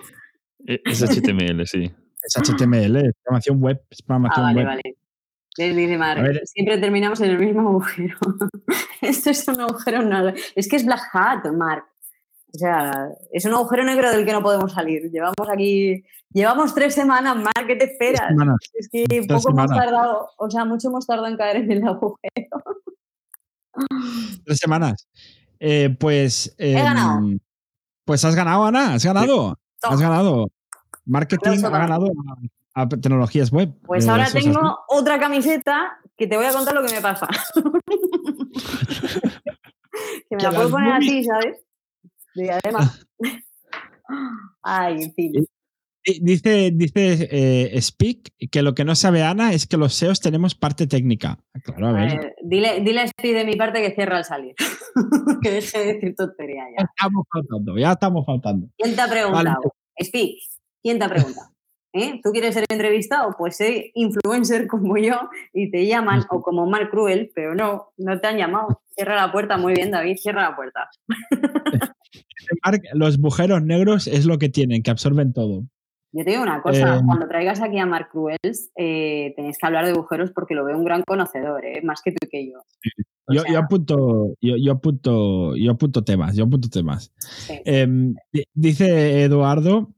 Eh, 0.68 0.80
Es 0.84 1.02
HTML, 1.02 1.66
sí. 1.66 1.90
Es 2.22 2.34
HTML, 2.36 2.96
es 2.96 3.12
programación 3.22 3.60
web. 3.62 3.82
Es 3.90 3.98
Ah, 4.00 4.04
programación 4.06 4.44
vale, 4.46 4.56
web. 4.58 4.66
vale. 4.66 4.96
Les 5.58 5.76
dice 5.76 6.46
siempre 6.46 6.78
terminamos 6.78 7.20
en 7.20 7.30
el 7.30 7.38
mismo 7.38 7.68
agujero. 7.68 8.16
Esto 9.00 9.30
es 9.30 9.46
un 9.48 9.60
agujero 9.60 10.02
negro. 10.02 10.32
Es 10.54 10.68
que 10.68 10.76
es 10.76 10.86
Black 10.86 11.02
Hat, 11.12 11.46
Mark. 11.52 11.84
O 12.54 12.58
sea, 12.58 13.08
es 13.32 13.44
un 13.44 13.54
agujero 13.54 13.84
negro 13.84 14.10
del 14.10 14.24
que 14.24 14.32
no 14.32 14.42
podemos 14.42 14.72
salir. 14.72 15.10
Llevamos 15.10 15.48
aquí, 15.52 16.04
llevamos 16.32 16.74
tres 16.74 16.94
semanas, 16.94 17.36
Mark, 17.36 17.66
¿qué 17.66 17.76
te 17.76 17.86
Tres 17.86 17.90
esperas? 17.92 18.28
semanas. 18.28 18.56
Es 18.74 18.88
que 18.90 19.04
poco 19.28 19.40
semanas. 19.40 19.70
hemos 19.70 19.84
tardado, 19.84 20.28
o 20.36 20.50
sea, 20.50 20.64
mucho 20.64 20.88
hemos 20.88 21.06
tardado 21.06 21.28
en 21.28 21.36
caer 21.36 21.56
en 21.56 21.70
el 21.72 21.86
agujero. 21.86 22.18
Tres 24.44 24.58
semanas. 24.58 25.08
Eh, 25.58 25.94
pues. 25.98 26.54
He 26.58 26.72
ganado. 26.72 27.20
Pues 28.04 28.24
has 28.24 28.34
ganado, 28.34 28.64
Ana. 28.64 28.94
Has 28.94 29.04
ganado. 29.04 29.56
Has 29.82 30.00
ganado. 30.00 30.48
Marketing 31.06 31.64
ha 31.64 31.70
ganado 31.70 32.06
a, 32.74 32.82
a 32.82 32.88
tecnologías 32.88 33.50
web. 33.50 33.72
Pues 33.86 34.06
Eh, 34.06 34.10
ahora 34.10 34.26
tengo 34.32 34.58
así. 34.60 34.74
otra 34.88 35.18
camiseta 35.18 35.98
que 36.16 36.26
te 36.26 36.36
voy 36.36 36.46
a 36.46 36.52
contar 36.52 36.74
lo 36.74 36.82
que 36.86 36.94
me 36.94 37.00
pasa. 37.00 37.26
que 40.28 40.36
me 40.36 40.42
la 40.42 40.50
puedo 40.52 40.70
poner 40.70 40.92
así, 40.94 41.24
¿sabes? 41.24 41.56
Y 42.34 42.48
además. 42.48 43.06
Ay, 44.62 45.02
en 45.04 45.12
fin. 45.14 45.32
Di- 45.32 45.46
Dice, 46.22 46.70
dice 46.72 47.28
eh, 47.30 47.78
Speak 47.82 48.30
que 48.50 48.62
lo 48.62 48.74
que 48.74 48.86
no 48.86 48.94
sabe 48.94 49.22
Ana 49.22 49.52
es 49.52 49.66
que 49.66 49.76
los 49.76 49.92
SEOs 49.94 50.18
tenemos 50.20 50.54
parte 50.54 50.86
técnica. 50.86 51.38
Claro, 51.62 51.88
a 51.88 51.92
ver. 51.92 52.12
Eh, 52.14 52.34
dile, 52.42 52.80
dile 52.80 53.00
a 53.00 53.04
Speed 53.04 53.34
de 53.36 53.44
mi 53.44 53.54
parte 53.56 53.82
que 53.82 53.94
cierra 53.94 54.16
al 54.16 54.24
salir. 54.24 54.54
que 55.42 55.50
deje 55.50 55.78
de 55.78 55.92
decir 55.94 56.14
tontería 56.16 56.64
Ya 56.70 56.84
ya. 56.84 56.88
estamos 56.96 57.26
faltando, 57.30 57.76
ya 57.76 57.92
estamos 57.92 58.24
faltando. 58.24 58.68
¿Quién 58.78 58.96
te 58.96 59.02
ha 59.02 59.08
preguntado? 59.10 59.44
Vale. 59.44 59.56
Speak, 60.02 60.36
¿quién 60.82 60.98
te 60.98 61.04
ha 61.04 61.08
preguntado? 61.08 61.48
¿Eh? 61.92 62.20
¿Tú 62.22 62.30
quieres 62.30 62.54
ser 62.54 62.64
entrevistado? 62.68 63.34
Pues 63.36 63.56
sé 63.56 63.90
influencer 63.94 64.68
como 64.68 64.96
yo 64.96 65.28
y 65.52 65.70
te 65.72 65.86
llaman, 65.86 66.24
o 66.30 66.40
como 66.40 66.64
Mark 66.66 66.90
Cruel, 66.90 67.32
pero 67.34 67.54
no, 67.56 67.88
no 67.96 68.20
te 68.20 68.28
han 68.28 68.36
llamado. 68.38 68.80
Cierra 68.94 69.16
la 69.16 69.32
puerta, 69.32 69.56
muy 69.56 69.72
bien, 69.74 69.90
David, 69.90 70.16
cierra 70.16 70.42
la 70.50 70.54
puerta. 70.56 70.88
Mark, 72.64 72.82
los 72.94 73.18
bujeros 73.18 73.62
negros 73.62 74.06
es 74.06 74.24
lo 74.26 74.38
que 74.38 74.48
tienen, 74.48 74.82
que 74.82 74.90
absorben 74.90 75.32
todo. 75.32 75.64
Yo 76.12 76.24
te 76.24 76.30
digo 76.30 76.42
una 76.42 76.60
cosa, 76.60 76.96
Eh, 76.96 77.00
cuando 77.06 77.28
traigas 77.28 77.60
aquí 77.60 77.78
a 77.78 77.86
Mark 77.86 78.08
Cruels, 78.10 78.70
eh, 78.76 79.32
tenéis 79.36 79.58
que 79.58 79.66
hablar 79.66 79.84
de 79.84 79.92
agujeros 79.92 80.32
porque 80.32 80.54
lo 80.54 80.64
veo 80.64 80.76
un 80.76 80.84
gran 80.84 81.02
conocedor, 81.06 81.64
¿eh? 81.64 81.82
más 81.84 82.02
que 82.02 82.10
tú 82.12 82.18
y 82.26 82.28
que 82.28 82.50
yo. 82.50 82.58
O 83.28 83.32
Yo, 83.32 83.42
sea, 83.42 83.52
yo 83.52 83.58
apunto, 83.60 84.34
yo, 84.40 84.56
yo 84.56 84.72
apunto, 84.72 85.54
yo 85.56 85.70
apunto 85.72 86.02
temas, 86.02 86.34
yo 86.36 86.44
apunto 86.44 86.68
temas. 86.68 87.12
sí. 87.18 87.60
Em, 87.64 88.14
di- 88.32 88.44
dice 88.54 89.22
Eduardo, 89.22 89.92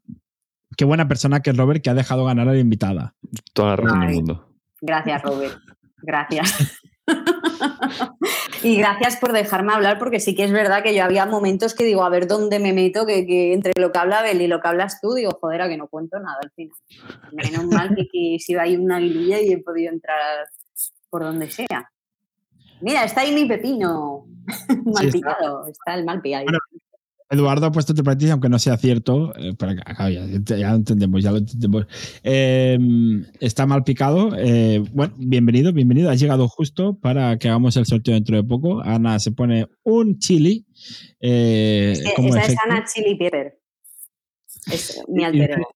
qué 0.77 0.85
buena 0.85 1.09
persona 1.09 1.41
que 1.41 1.51
es 1.51 1.57
Robert 1.57 1.83
que 1.83 1.91
ha 1.91 1.95
dejado 1.95 2.25
ganar 2.25 2.49
a 2.49 2.53
la 2.53 2.59
invitada. 2.59 3.15
Toda 3.53 3.71
la 3.71 3.77
razón 3.77 4.01
del 4.01 4.15
mundo. 4.15 4.49
Gracias, 4.81 5.23
Robert. 5.23 5.59
Gracias. 5.99 6.81
y 8.63 8.77
gracias 8.77 9.17
por 9.17 9.33
dejarme 9.33 9.73
hablar, 9.73 9.99
porque 9.99 10.21
sí 10.21 10.35
que 10.35 10.45
es 10.45 10.53
verdad 10.53 10.83
que 10.83 10.95
yo 10.95 11.05
había 11.05 11.27
momentos 11.27 11.75
que 11.75 11.85
digo, 11.85 12.05
a 12.05 12.09
ver 12.09 12.27
dónde 12.27 12.59
me 12.59 12.73
meto, 12.73 13.07
que, 13.07 13.27
que 13.27 13.53
entre 13.53 13.73
lo 13.77 13.93
que 13.93 13.99
habla 13.99 14.21
Abel 14.21 14.41
y 14.41 14.47
lo 14.47 14.61
que 14.61 14.69
hablas 14.69 15.01
tú, 15.01 15.15
digo, 15.15 15.31
joder, 15.41 15.63
a 15.63 15.69
que 15.69 15.77
no 15.77 15.89
cuento 15.89 16.19
nada 16.19 16.39
al 16.43 16.51
final. 16.51 16.77
Menos 17.33 17.67
mal 17.67 17.95
que, 17.95 18.07
que 18.11 18.37
si 18.39 18.55
hay 18.55 18.77
una 18.77 18.97
aguililla 18.97 19.41
y 19.41 19.53
he 19.53 19.59
podido 19.59 19.93
entrar 19.93 20.19
por 21.11 21.23
donde 21.23 21.51
sea. 21.51 21.91
Mira, 22.81 23.05
está 23.05 23.21
ahí 23.21 23.33
mi 23.33 23.45
pepino. 23.47 24.27
mal 24.85 25.07
está. 25.07 25.13
picado, 25.13 25.67
está 25.69 25.95
el 25.95 26.05
mal 26.05 26.21
picado. 26.21 26.45
Bueno, 26.45 26.59
Eduardo 27.33 27.65
ha 27.65 27.73
puesto 27.73 27.95
tu 27.95 28.05
practice, 28.05 28.31
aunque 28.31 28.51
no 28.51 28.59
sea 28.59 28.77
cierto, 28.77 29.35
eh, 29.39 29.55
pero 29.59 29.73
claro, 29.75 30.11
ya, 30.11 30.27
ya 30.57 30.69
lo 30.71 30.77
entendemos, 30.77 31.23
ya 31.23 31.31
lo 31.33 31.39
entendemos. 31.39 31.87
Em, 32.23 33.25
está 33.41 33.65
mal 33.65 33.85
picado. 33.85 34.37
eh, 34.37 34.85
bueno, 34.93 35.15
bienvenido, 35.17 35.73
bienvenido. 35.73 36.11
Has 36.11 36.21
llegado 36.21 36.47
justo 36.47 36.99
para 37.01 37.39
que 37.39 37.49
hagamos 37.49 37.75
el 37.79 37.87
sorteo 37.87 38.13
dentro 38.13 38.37
de 38.37 38.45
poco. 38.45 38.83
Ana 38.83 39.19
se 39.19 39.33
pone 39.33 39.67
un 39.83 40.19
chili. 40.19 40.67
eh, 41.21 41.93
Es 41.95 42.03
que 42.03 42.13
como 42.17 42.29
esa 42.37 42.43
es. 42.53 42.57
Ana 42.69 42.85
Chili 42.85 43.17
Pepper. 43.17 43.59
Es 44.71 45.03
mi 45.09 45.23
Y- 45.23 45.25
alter 45.25 45.51
ego. 45.53 45.69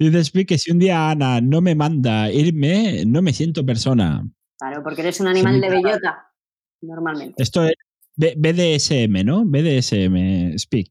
Dice 0.00 0.24
Speak 0.24 0.48
que 0.48 0.58
si 0.58 0.72
un 0.72 0.80
día 0.80 1.10
Ana 1.10 1.40
no 1.40 1.60
me 1.60 1.76
manda 1.76 2.28
irme, 2.32 3.04
no 3.06 3.22
me 3.22 3.32
siento 3.32 3.64
persona. 3.64 4.28
Claro, 4.58 4.82
porque 4.82 5.02
eres 5.02 5.20
un 5.20 5.28
animal 5.28 5.60
de 5.60 5.70
bellota, 5.70 6.26
normalmente. 6.80 7.40
Esto 7.40 7.64
es 7.64 7.74
B- 8.16 8.34
BDSM, 8.36 9.24
¿no? 9.24 9.44
BDSM, 9.44 10.56
Speak. 10.58 10.88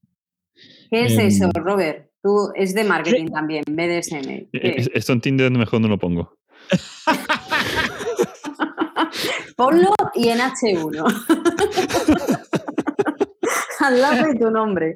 ¿Qué 0.90 1.06
es 1.06 1.14
Em, 1.18 1.28
eso, 1.28 1.50
Robert? 1.54 2.10
Tú 2.22 2.52
es 2.56 2.74
de 2.74 2.84
marketing 2.84 3.28
también, 3.32 3.64
BDSM. 3.68 4.50
¿Qué 4.52 4.76
es? 4.78 4.90
Esto 4.94 5.14
en 5.14 5.22
Tinder 5.22 5.52
mejor 5.52 5.82
no 5.82 5.88
lo 5.88 5.98
pongo. 5.98 6.38
Ponlo 9.56 9.94
y 10.16 10.30
en 10.30 10.40
H1. 10.40 11.04
Al 13.80 14.02
lado 14.02 14.28
de 14.28 14.36
tu 14.40 14.50
nombre. 14.50 14.96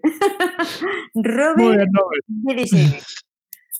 Robert 1.15 1.89
BDSM. 2.27 2.93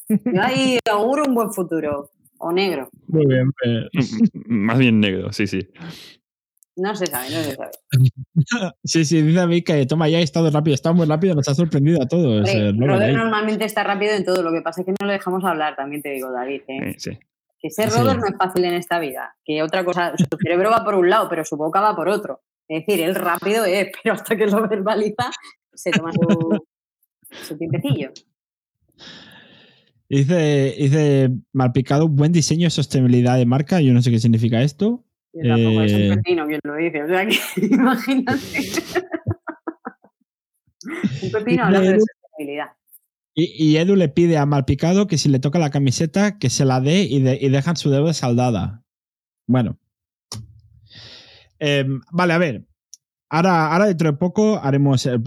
Yo 0.10 0.42
ahí 0.42 0.80
auguro 0.90 1.24
un 1.26 1.36
buen 1.36 1.52
futuro. 1.52 2.12
O 2.40 2.52
negro. 2.52 2.88
Muy 3.08 3.26
bien. 3.26 3.52
eh, 3.66 3.88
M- 3.94 4.06
Más 4.46 4.78
bien 4.78 5.00
negro, 5.00 5.34
sí, 5.34 5.48
sí. 5.48 5.68
No 6.78 6.96
se 6.96 7.08
sabe, 7.08 7.30
no 7.30 7.44
se 7.44 7.56
sabe. 7.56 7.72
Sí, 8.84 9.04
sí, 9.04 9.22
dice 9.22 9.40
David 9.40 9.64
que 9.66 9.86
toma 9.88 10.08
ya, 10.08 10.20
ha 10.20 10.22
estado 10.22 10.50
rápido, 10.52 10.76
está 10.76 10.94
muy 10.94 11.08
rápido, 11.08 11.34
nos 11.34 11.48
ha 11.50 11.56
sorprendido 11.56 12.02
a 12.02 12.08
todos. 12.08 12.38
Hombre, 12.38 12.52
eh, 12.52 12.72
Robert, 12.72 12.88
Robert 12.88 13.02
ahí. 13.02 13.16
normalmente 13.16 13.66
está 13.66 13.84
rápido 13.84 14.14
en 14.14 14.24
todo, 14.24 14.44
lo 14.44 14.52
que 14.52 14.62
pasa 14.62 14.82
es 14.82 14.86
que 14.86 14.94
no 15.00 15.08
le 15.08 15.14
dejamos 15.14 15.44
hablar, 15.44 15.76
también 15.76 16.02
te 16.04 16.10
digo, 16.10 16.32
David. 16.32 16.62
¿eh? 16.68 16.96
Sí. 16.98 17.18
Que 17.60 17.72
ser 17.72 17.90
Sí. 17.90 18.00
Robert 18.00 18.20
no 18.20 18.28
es 18.28 18.38
fácil 18.38 18.66
en 18.66 18.76
esta 18.76 19.00
vida. 19.00 19.36
Que 19.44 19.64
otra 19.64 19.84
cosa, 19.84 20.14
su 20.16 20.26
cerebro 20.42 20.70
va 20.70 20.86
por 20.86 20.94
un 20.96 21.10
lado, 21.10 21.28
pero 21.30 21.44
su 21.44 21.58
boca 21.58 21.82
va 21.82 21.96
por 21.96 22.08
otro. 22.10 22.42
Es 22.68 22.86
decir, 22.86 23.04
él 23.04 23.16
rápido 23.16 23.66
es, 23.66 23.88
pero 24.04 24.14
hasta 24.16 24.38
que 24.38 24.46
lo 24.46 24.68
verbaliza, 24.68 25.32
se 25.74 25.90
toma 25.92 26.12
su, 26.14 26.60
su 27.48 27.58
tiempecillo. 27.58 28.12
Dice, 30.10 30.76
dice 30.78 31.32
Malpicado, 31.52 32.08
buen 32.08 32.32
diseño 32.32 32.68
y 32.68 32.70
sostenibilidad 32.70 33.36
de 33.38 33.46
marca. 33.46 33.82
Yo 33.82 33.94
no 33.94 34.02
sé 34.02 34.12
qué 34.12 34.20
significa 34.20 34.62
esto. 34.62 35.04
Y 35.44 35.48
tampoco 35.48 35.82
es 35.84 35.92
Eh. 35.92 36.10
un 36.10 36.16
pepino 36.16 36.48
quien 36.48 36.60
lo 36.64 36.76
dice. 36.76 37.04
O 37.04 37.08
sea 37.08 37.28
que 37.28 37.38
imagínate. 37.68 38.42
un 41.24 41.32
pepino 41.32 41.64
hablando 41.66 41.92
de 41.92 42.00
sostenibilidad. 42.00 42.68
Y, 43.34 43.72
y 43.74 43.78
Edu 43.78 43.96
le 43.96 44.10
pide 44.10 44.38
a 44.38 44.46
Malpicado 44.46 45.08
que 45.08 45.18
si 45.18 45.30
le 45.30 45.40
toca 45.40 45.60
la 45.60 45.70
camiseta, 45.70 46.38
que 46.40 46.50
se 46.50 46.66
la 46.66 46.82
dé 46.82 47.04
y, 47.04 47.22
de- 47.22 47.38
y 47.40 47.50
dejan 47.50 47.76
su 47.78 47.90
deuda 47.92 48.14
saldada. 48.14 48.84
Bueno. 49.46 49.78
Em, 51.60 52.02
vale, 52.12 52.34
a 52.34 52.38
ver. 52.38 52.66
Ahora, 53.30 53.74
ahora 53.74 53.88
dentro 53.88 54.10
de 54.12 54.18
poco 54.18 54.58
haremos. 54.64 55.06
eh, 55.06 55.18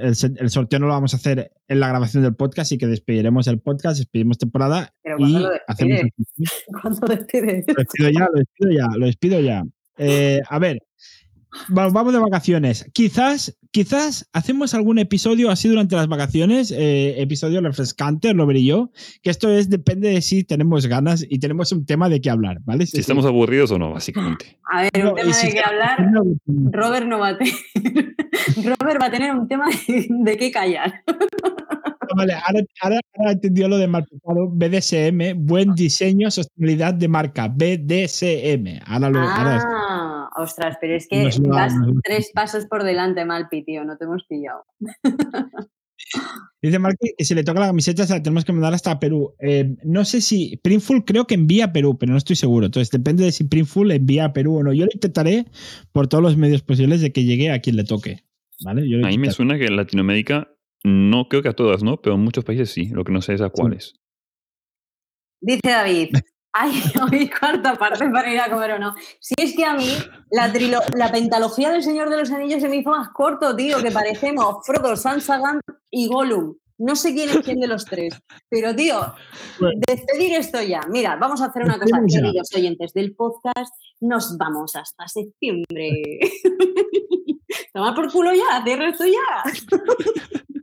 el, 0.00 0.14
se- 0.16 0.34
el 0.36 0.50
sorteo 0.50 0.78
no 0.78 0.86
lo 0.86 0.92
vamos 0.92 1.14
a 1.14 1.16
hacer 1.16 1.52
en 1.68 1.80
la 1.80 1.88
grabación 1.88 2.22
del 2.22 2.34
podcast 2.34 2.72
y 2.72 2.78
que 2.78 2.86
despediremos 2.86 3.46
el 3.46 3.60
podcast, 3.60 3.98
despedimos 3.98 4.36
temporada 4.38 4.92
Pero 5.02 5.16
y 5.16 5.18
¿cuándo 5.20 5.38
lo 5.40 5.48
hacemos. 5.66 6.00
despides? 6.02 6.12
el- 6.38 6.46
¿Cuándo 6.82 7.06
despides? 7.06 7.64
Lo 7.68 7.74
despido 7.74 8.10
ya, 8.10 8.26
lo 8.32 8.38
despido 8.38 8.70
ya, 8.72 8.86
lo 8.98 9.06
despido 9.06 9.40
ya. 9.40 9.62
Eh, 9.96 10.40
a 10.48 10.58
ver, 10.58 10.82
va- 11.76 11.88
vamos 11.88 12.12
de 12.12 12.18
vacaciones. 12.18 12.86
Quizás, 12.92 13.56
quizás 13.74 14.28
hacemos 14.32 14.72
algún 14.72 15.00
episodio 15.00 15.50
así 15.50 15.68
durante 15.68 15.96
las 15.96 16.06
vacaciones, 16.06 16.70
eh, 16.70 17.20
episodio 17.20 17.60
refrescante, 17.60 18.32
Robert 18.32 18.60
y 18.60 18.66
yo, 18.66 18.92
que 19.20 19.30
esto 19.30 19.50
es, 19.50 19.68
depende 19.68 20.10
de 20.10 20.22
si 20.22 20.44
tenemos 20.44 20.86
ganas 20.86 21.26
y 21.28 21.40
tenemos 21.40 21.72
un 21.72 21.84
tema 21.84 22.08
de 22.08 22.20
qué 22.20 22.30
hablar, 22.30 22.58
¿vale? 22.64 22.86
Si 22.86 23.00
estamos 23.00 23.26
aburridos 23.26 23.72
o 23.72 23.78
no, 23.80 23.92
básicamente. 23.92 24.60
A 24.72 24.82
ver, 24.82 24.90
No, 25.04 25.10
un 25.10 25.16
tema 25.16 25.32
si 25.32 25.46
de 25.48 25.52
qué 25.54 25.58
está- 25.58 25.70
hablar. 25.70 26.12
Robert 26.46 27.06
no 27.08 27.18
va 27.18 27.28
a 27.30 27.36
tener. 27.38 27.54
Robert 28.78 29.02
va 29.02 29.06
a 29.06 29.10
tener 29.10 29.34
un 29.34 29.48
tema 29.48 29.64
de, 29.88 30.06
de 30.08 30.36
qué 30.36 30.52
callar. 30.52 31.02
Vale, 32.16 32.34
ahora, 32.34 32.60
ahora, 32.80 33.00
ahora 33.18 33.32
entendió 33.32 33.66
lo 33.66 33.76
de 33.76 33.88
Malpicado, 33.88 34.48
BDSM, 34.50 35.34
buen 35.36 35.74
diseño, 35.74 36.30
sostenibilidad 36.30 36.94
de 36.94 37.08
marca, 37.08 37.48
BDSM. 37.48 38.82
Ahora 38.86 39.10
lo. 39.10 39.18
ahora 39.20 39.58
Ah, 39.66 40.03
ostras, 40.34 40.76
pero 40.80 40.94
es 40.96 41.06
que 41.08 41.22
lo- 41.22 41.48
vas 41.54 41.74
tres 42.02 42.30
pasos 42.34 42.66
por 42.66 42.82
delante, 42.84 43.24
Malpi, 43.24 43.64
tío, 43.64 43.84
no 43.84 43.96
te 43.96 44.04
hemos 44.04 44.24
pillado. 44.26 44.64
Dice 46.60 46.78
Mark 46.78 46.96
que 47.00 47.24
si 47.24 47.34
le 47.34 47.44
toca 47.44 47.60
la 47.60 47.66
camiseta 47.66 48.06
se 48.06 48.12
la 48.14 48.22
tenemos 48.22 48.44
que 48.44 48.52
mandar 48.52 48.74
hasta 48.74 48.98
Perú. 48.98 49.34
Eh, 49.38 49.76
no 49.84 50.04
sé 50.04 50.20
si 50.20 50.58
Printful 50.62 51.04
creo 51.04 51.26
que 51.26 51.34
envía 51.34 51.66
a 51.66 51.72
Perú, 51.72 51.96
pero 51.98 52.12
no 52.12 52.18
estoy 52.18 52.36
seguro. 52.36 52.66
Entonces 52.66 52.90
depende 52.90 53.24
de 53.24 53.32
si 53.32 53.44
Printful 53.44 53.90
envía 53.90 54.26
a 54.26 54.32
Perú 54.32 54.56
o 54.56 54.62
no. 54.62 54.72
Yo 54.72 54.84
lo 54.84 54.90
intentaré 54.92 55.46
por 55.92 56.08
todos 56.08 56.22
los 56.22 56.36
medios 56.36 56.62
posibles 56.62 57.00
de 57.00 57.12
que 57.12 57.24
llegue 57.24 57.50
a 57.50 57.60
quien 57.60 57.76
le 57.76 57.84
toque. 57.84 58.24
¿Vale? 58.64 58.88
Yo 58.88 59.04
A 59.04 59.08
mí 59.08 59.18
me 59.18 59.30
suena 59.30 59.58
que 59.58 59.66
en 59.66 59.76
Latinoamérica, 59.76 60.52
no 60.84 61.28
creo 61.28 61.42
que 61.42 61.48
a 61.48 61.54
todas, 61.54 61.82
¿no? 61.82 62.00
Pero 62.00 62.14
en 62.16 62.22
muchos 62.22 62.44
países 62.44 62.70
sí. 62.70 62.86
Lo 62.86 63.04
que 63.04 63.12
no 63.12 63.20
sé 63.22 63.34
es 63.34 63.40
a 63.40 63.50
cuáles. 63.50 63.94
Dice 65.40 65.60
David, 65.64 66.16
ay, 66.54 66.72
hoy 67.12 67.28
cuarta 67.30 67.74
parte 67.76 68.08
para 68.10 68.32
ir 68.32 68.40
a 68.40 68.48
comer 68.50 68.72
o 68.72 68.78
no. 68.78 68.94
Si 69.20 69.34
es 69.36 69.54
que 69.54 69.64
a 69.64 69.74
mí 69.74 69.86
la, 70.30 70.52
trilo- 70.52 70.82
la 70.96 71.12
pentalogía 71.12 71.70
del 71.70 71.82
Señor 71.82 72.08
de 72.10 72.16
los 72.16 72.30
Anillos 72.30 72.62
se 72.62 72.68
me 72.68 72.76
hizo 72.76 72.90
más 72.90 73.08
corto, 73.10 73.54
tío, 73.54 73.82
que 73.82 73.90
parecemos 73.90 74.64
Frodo, 74.64 74.96
Sansagan 74.96 75.60
y 75.90 76.08
Gollum. 76.08 76.54
No 76.76 76.96
sé 76.96 77.14
quién 77.14 77.30
es 77.30 77.38
quién 77.38 77.60
de 77.60 77.68
los 77.68 77.84
tres. 77.84 78.18
Pero, 78.48 78.74
tío, 78.74 79.14
Bueno. 79.60 79.80
despedir 79.86 80.34
esto 80.34 80.60
ya. 80.60 80.80
Mira, 80.90 81.14
vamos 81.16 81.40
a 81.40 81.46
hacer 81.46 81.62
una 81.62 81.78
cosa, 81.78 82.00
queridos 82.08 82.48
oyentes 82.54 82.92
del 82.92 83.14
podcast. 83.14 83.72
Nos 84.00 84.36
vamos 84.36 84.74
hasta 84.74 85.06
septiembre. 85.06 85.92
Toma 87.72 87.94
por 87.94 88.10
culo 88.10 88.32
ya, 88.32 88.62
cierra 88.64 88.88
esto 88.88 89.04
ya. 89.04 89.78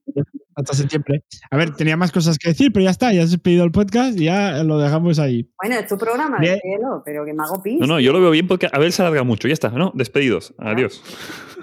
Hasta 0.62 0.74
septiembre. 0.76 1.24
A 1.50 1.58
ver, 1.58 1.76
tenía 1.76 1.97
más 1.97 2.12
cosas 2.12 2.38
que 2.38 2.50
decir, 2.50 2.71
pero 2.71 2.84
ya 2.84 2.91
está, 2.91 3.12
ya 3.13 3.24
has 3.24 3.32
despedido 3.32 3.63
el 3.63 3.71
podcast 3.71 4.17
y 4.19 4.26
ya 4.26 4.63
lo 4.63 4.78
dejamos 4.78 5.19
ahí. 5.19 5.50
Bueno, 5.62 5.80
es 5.80 5.88
tu 5.88 5.97
programa, 5.97 6.38
despídelo, 6.39 7.02
pero 7.06 7.26
que 7.26 7.34
me 7.34 7.43
hago 7.43 7.62
pis. 7.62 7.80
No, 7.80 7.88
no, 7.88 8.00
yo 8.00 8.12
lo 8.13 8.21
veo 8.21 8.32
bien 8.32 8.47
porque 8.47 8.67
a 8.71 8.80
ver 8.80 8.91
se 8.91 9.02
alarga 9.02 9.24
mucho. 9.24 9.47
Ya 9.47 9.54
está, 9.54 9.69
¿no? 9.69 9.91
Despedidos. 9.95 10.54
Adiós. 10.58 11.04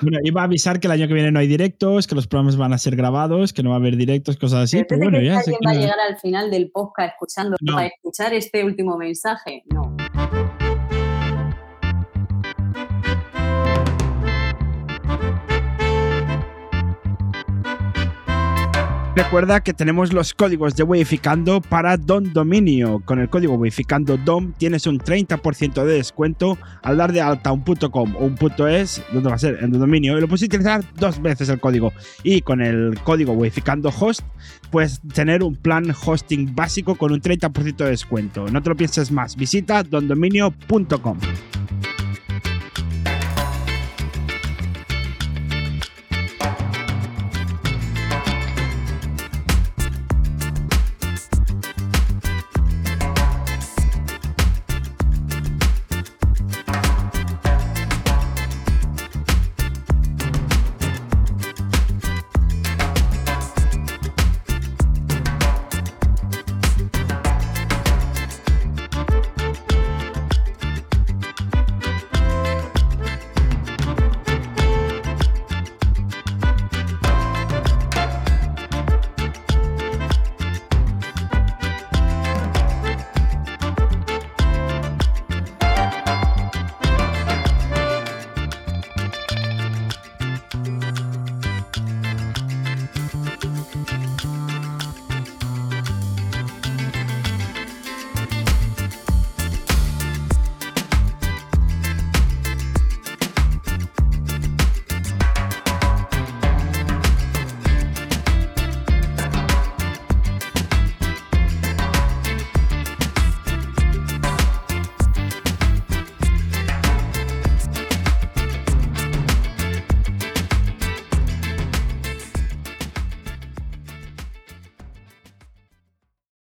Bueno, 0.00 0.18
iba 0.22 0.42
a 0.42 0.44
avisar 0.44 0.78
que 0.78 0.86
el 0.86 0.92
año 0.92 1.08
que 1.08 1.14
viene 1.14 1.32
no 1.32 1.40
hay 1.40 1.48
directos, 1.48 2.06
que 2.06 2.14
los 2.14 2.26
programas 2.28 2.56
van 2.56 2.72
a 2.72 2.78
ser 2.78 2.94
grabados, 2.94 3.52
que 3.52 3.62
no 3.64 3.70
va 3.70 3.76
a 3.76 3.78
haber 3.78 3.96
directos, 3.96 4.36
cosas 4.36 4.64
así. 4.64 4.76
Pero 4.84 4.86
Pero 4.88 4.98
¿tú 5.00 5.04
te 5.06 5.10
bueno, 5.10 5.24
ya 5.24 5.38
que 5.38 5.44
sé 5.44 5.50
alguien 5.50 5.58
va 5.66 5.70
a 5.70 5.80
llegar 5.80 5.98
al 6.08 6.16
final 6.18 6.50
del 6.50 6.70
podcast 6.70 7.12
escuchando 7.14 7.56
No. 7.60 7.74
para 7.74 7.86
escuchar 7.88 8.32
este 8.34 8.64
último 8.64 8.96
mensaje? 8.96 9.62
No. 9.72 9.87
Recuerda 19.18 19.64
que 19.64 19.74
tenemos 19.74 20.12
los 20.12 20.32
códigos 20.32 20.76
de 20.76 20.84
Weificando 20.84 21.60
para 21.60 21.96
Don 21.96 22.32
Dominio. 22.32 23.02
Con 23.04 23.18
el 23.18 23.28
código 23.28 23.54
Weificando 23.54 24.16
DOM 24.16 24.52
tienes 24.52 24.86
un 24.86 25.00
30% 25.00 25.84
de 25.84 25.94
descuento 25.94 26.56
al 26.84 26.98
dar 26.98 27.12
de 27.12 27.20
alta 27.20 27.50
un 27.50 27.64
.com 27.64 28.14
o 28.14 28.26
un 28.26 28.38
.es, 28.68 29.02
donde 29.12 29.28
va 29.28 29.34
a 29.34 29.38
ser 29.38 29.58
en 29.60 29.72
Don 29.72 29.80
Dominio, 29.80 30.16
y 30.16 30.20
lo 30.20 30.28
puedes 30.28 30.44
utilizar 30.44 30.84
dos 30.94 31.20
veces 31.20 31.48
el 31.48 31.58
código. 31.58 31.92
Y 32.22 32.42
con 32.42 32.62
el 32.62 32.96
código 33.02 33.32
Weificando 33.32 33.88
Host 33.88 34.20
puedes 34.70 35.00
tener 35.12 35.42
un 35.42 35.56
plan 35.56 35.92
hosting 36.06 36.54
básico 36.54 36.94
con 36.94 37.10
un 37.10 37.20
30% 37.20 37.76
de 37.76 37.90
descuento. 37.90 38.46
No 38.46 38.62
te 38.62 38.68
lo 38.68 38.76
pienses 38.76 39.10
más. 39.10 39.34
Visita 39.34 39.82
dondominio.com. 39.82 41.18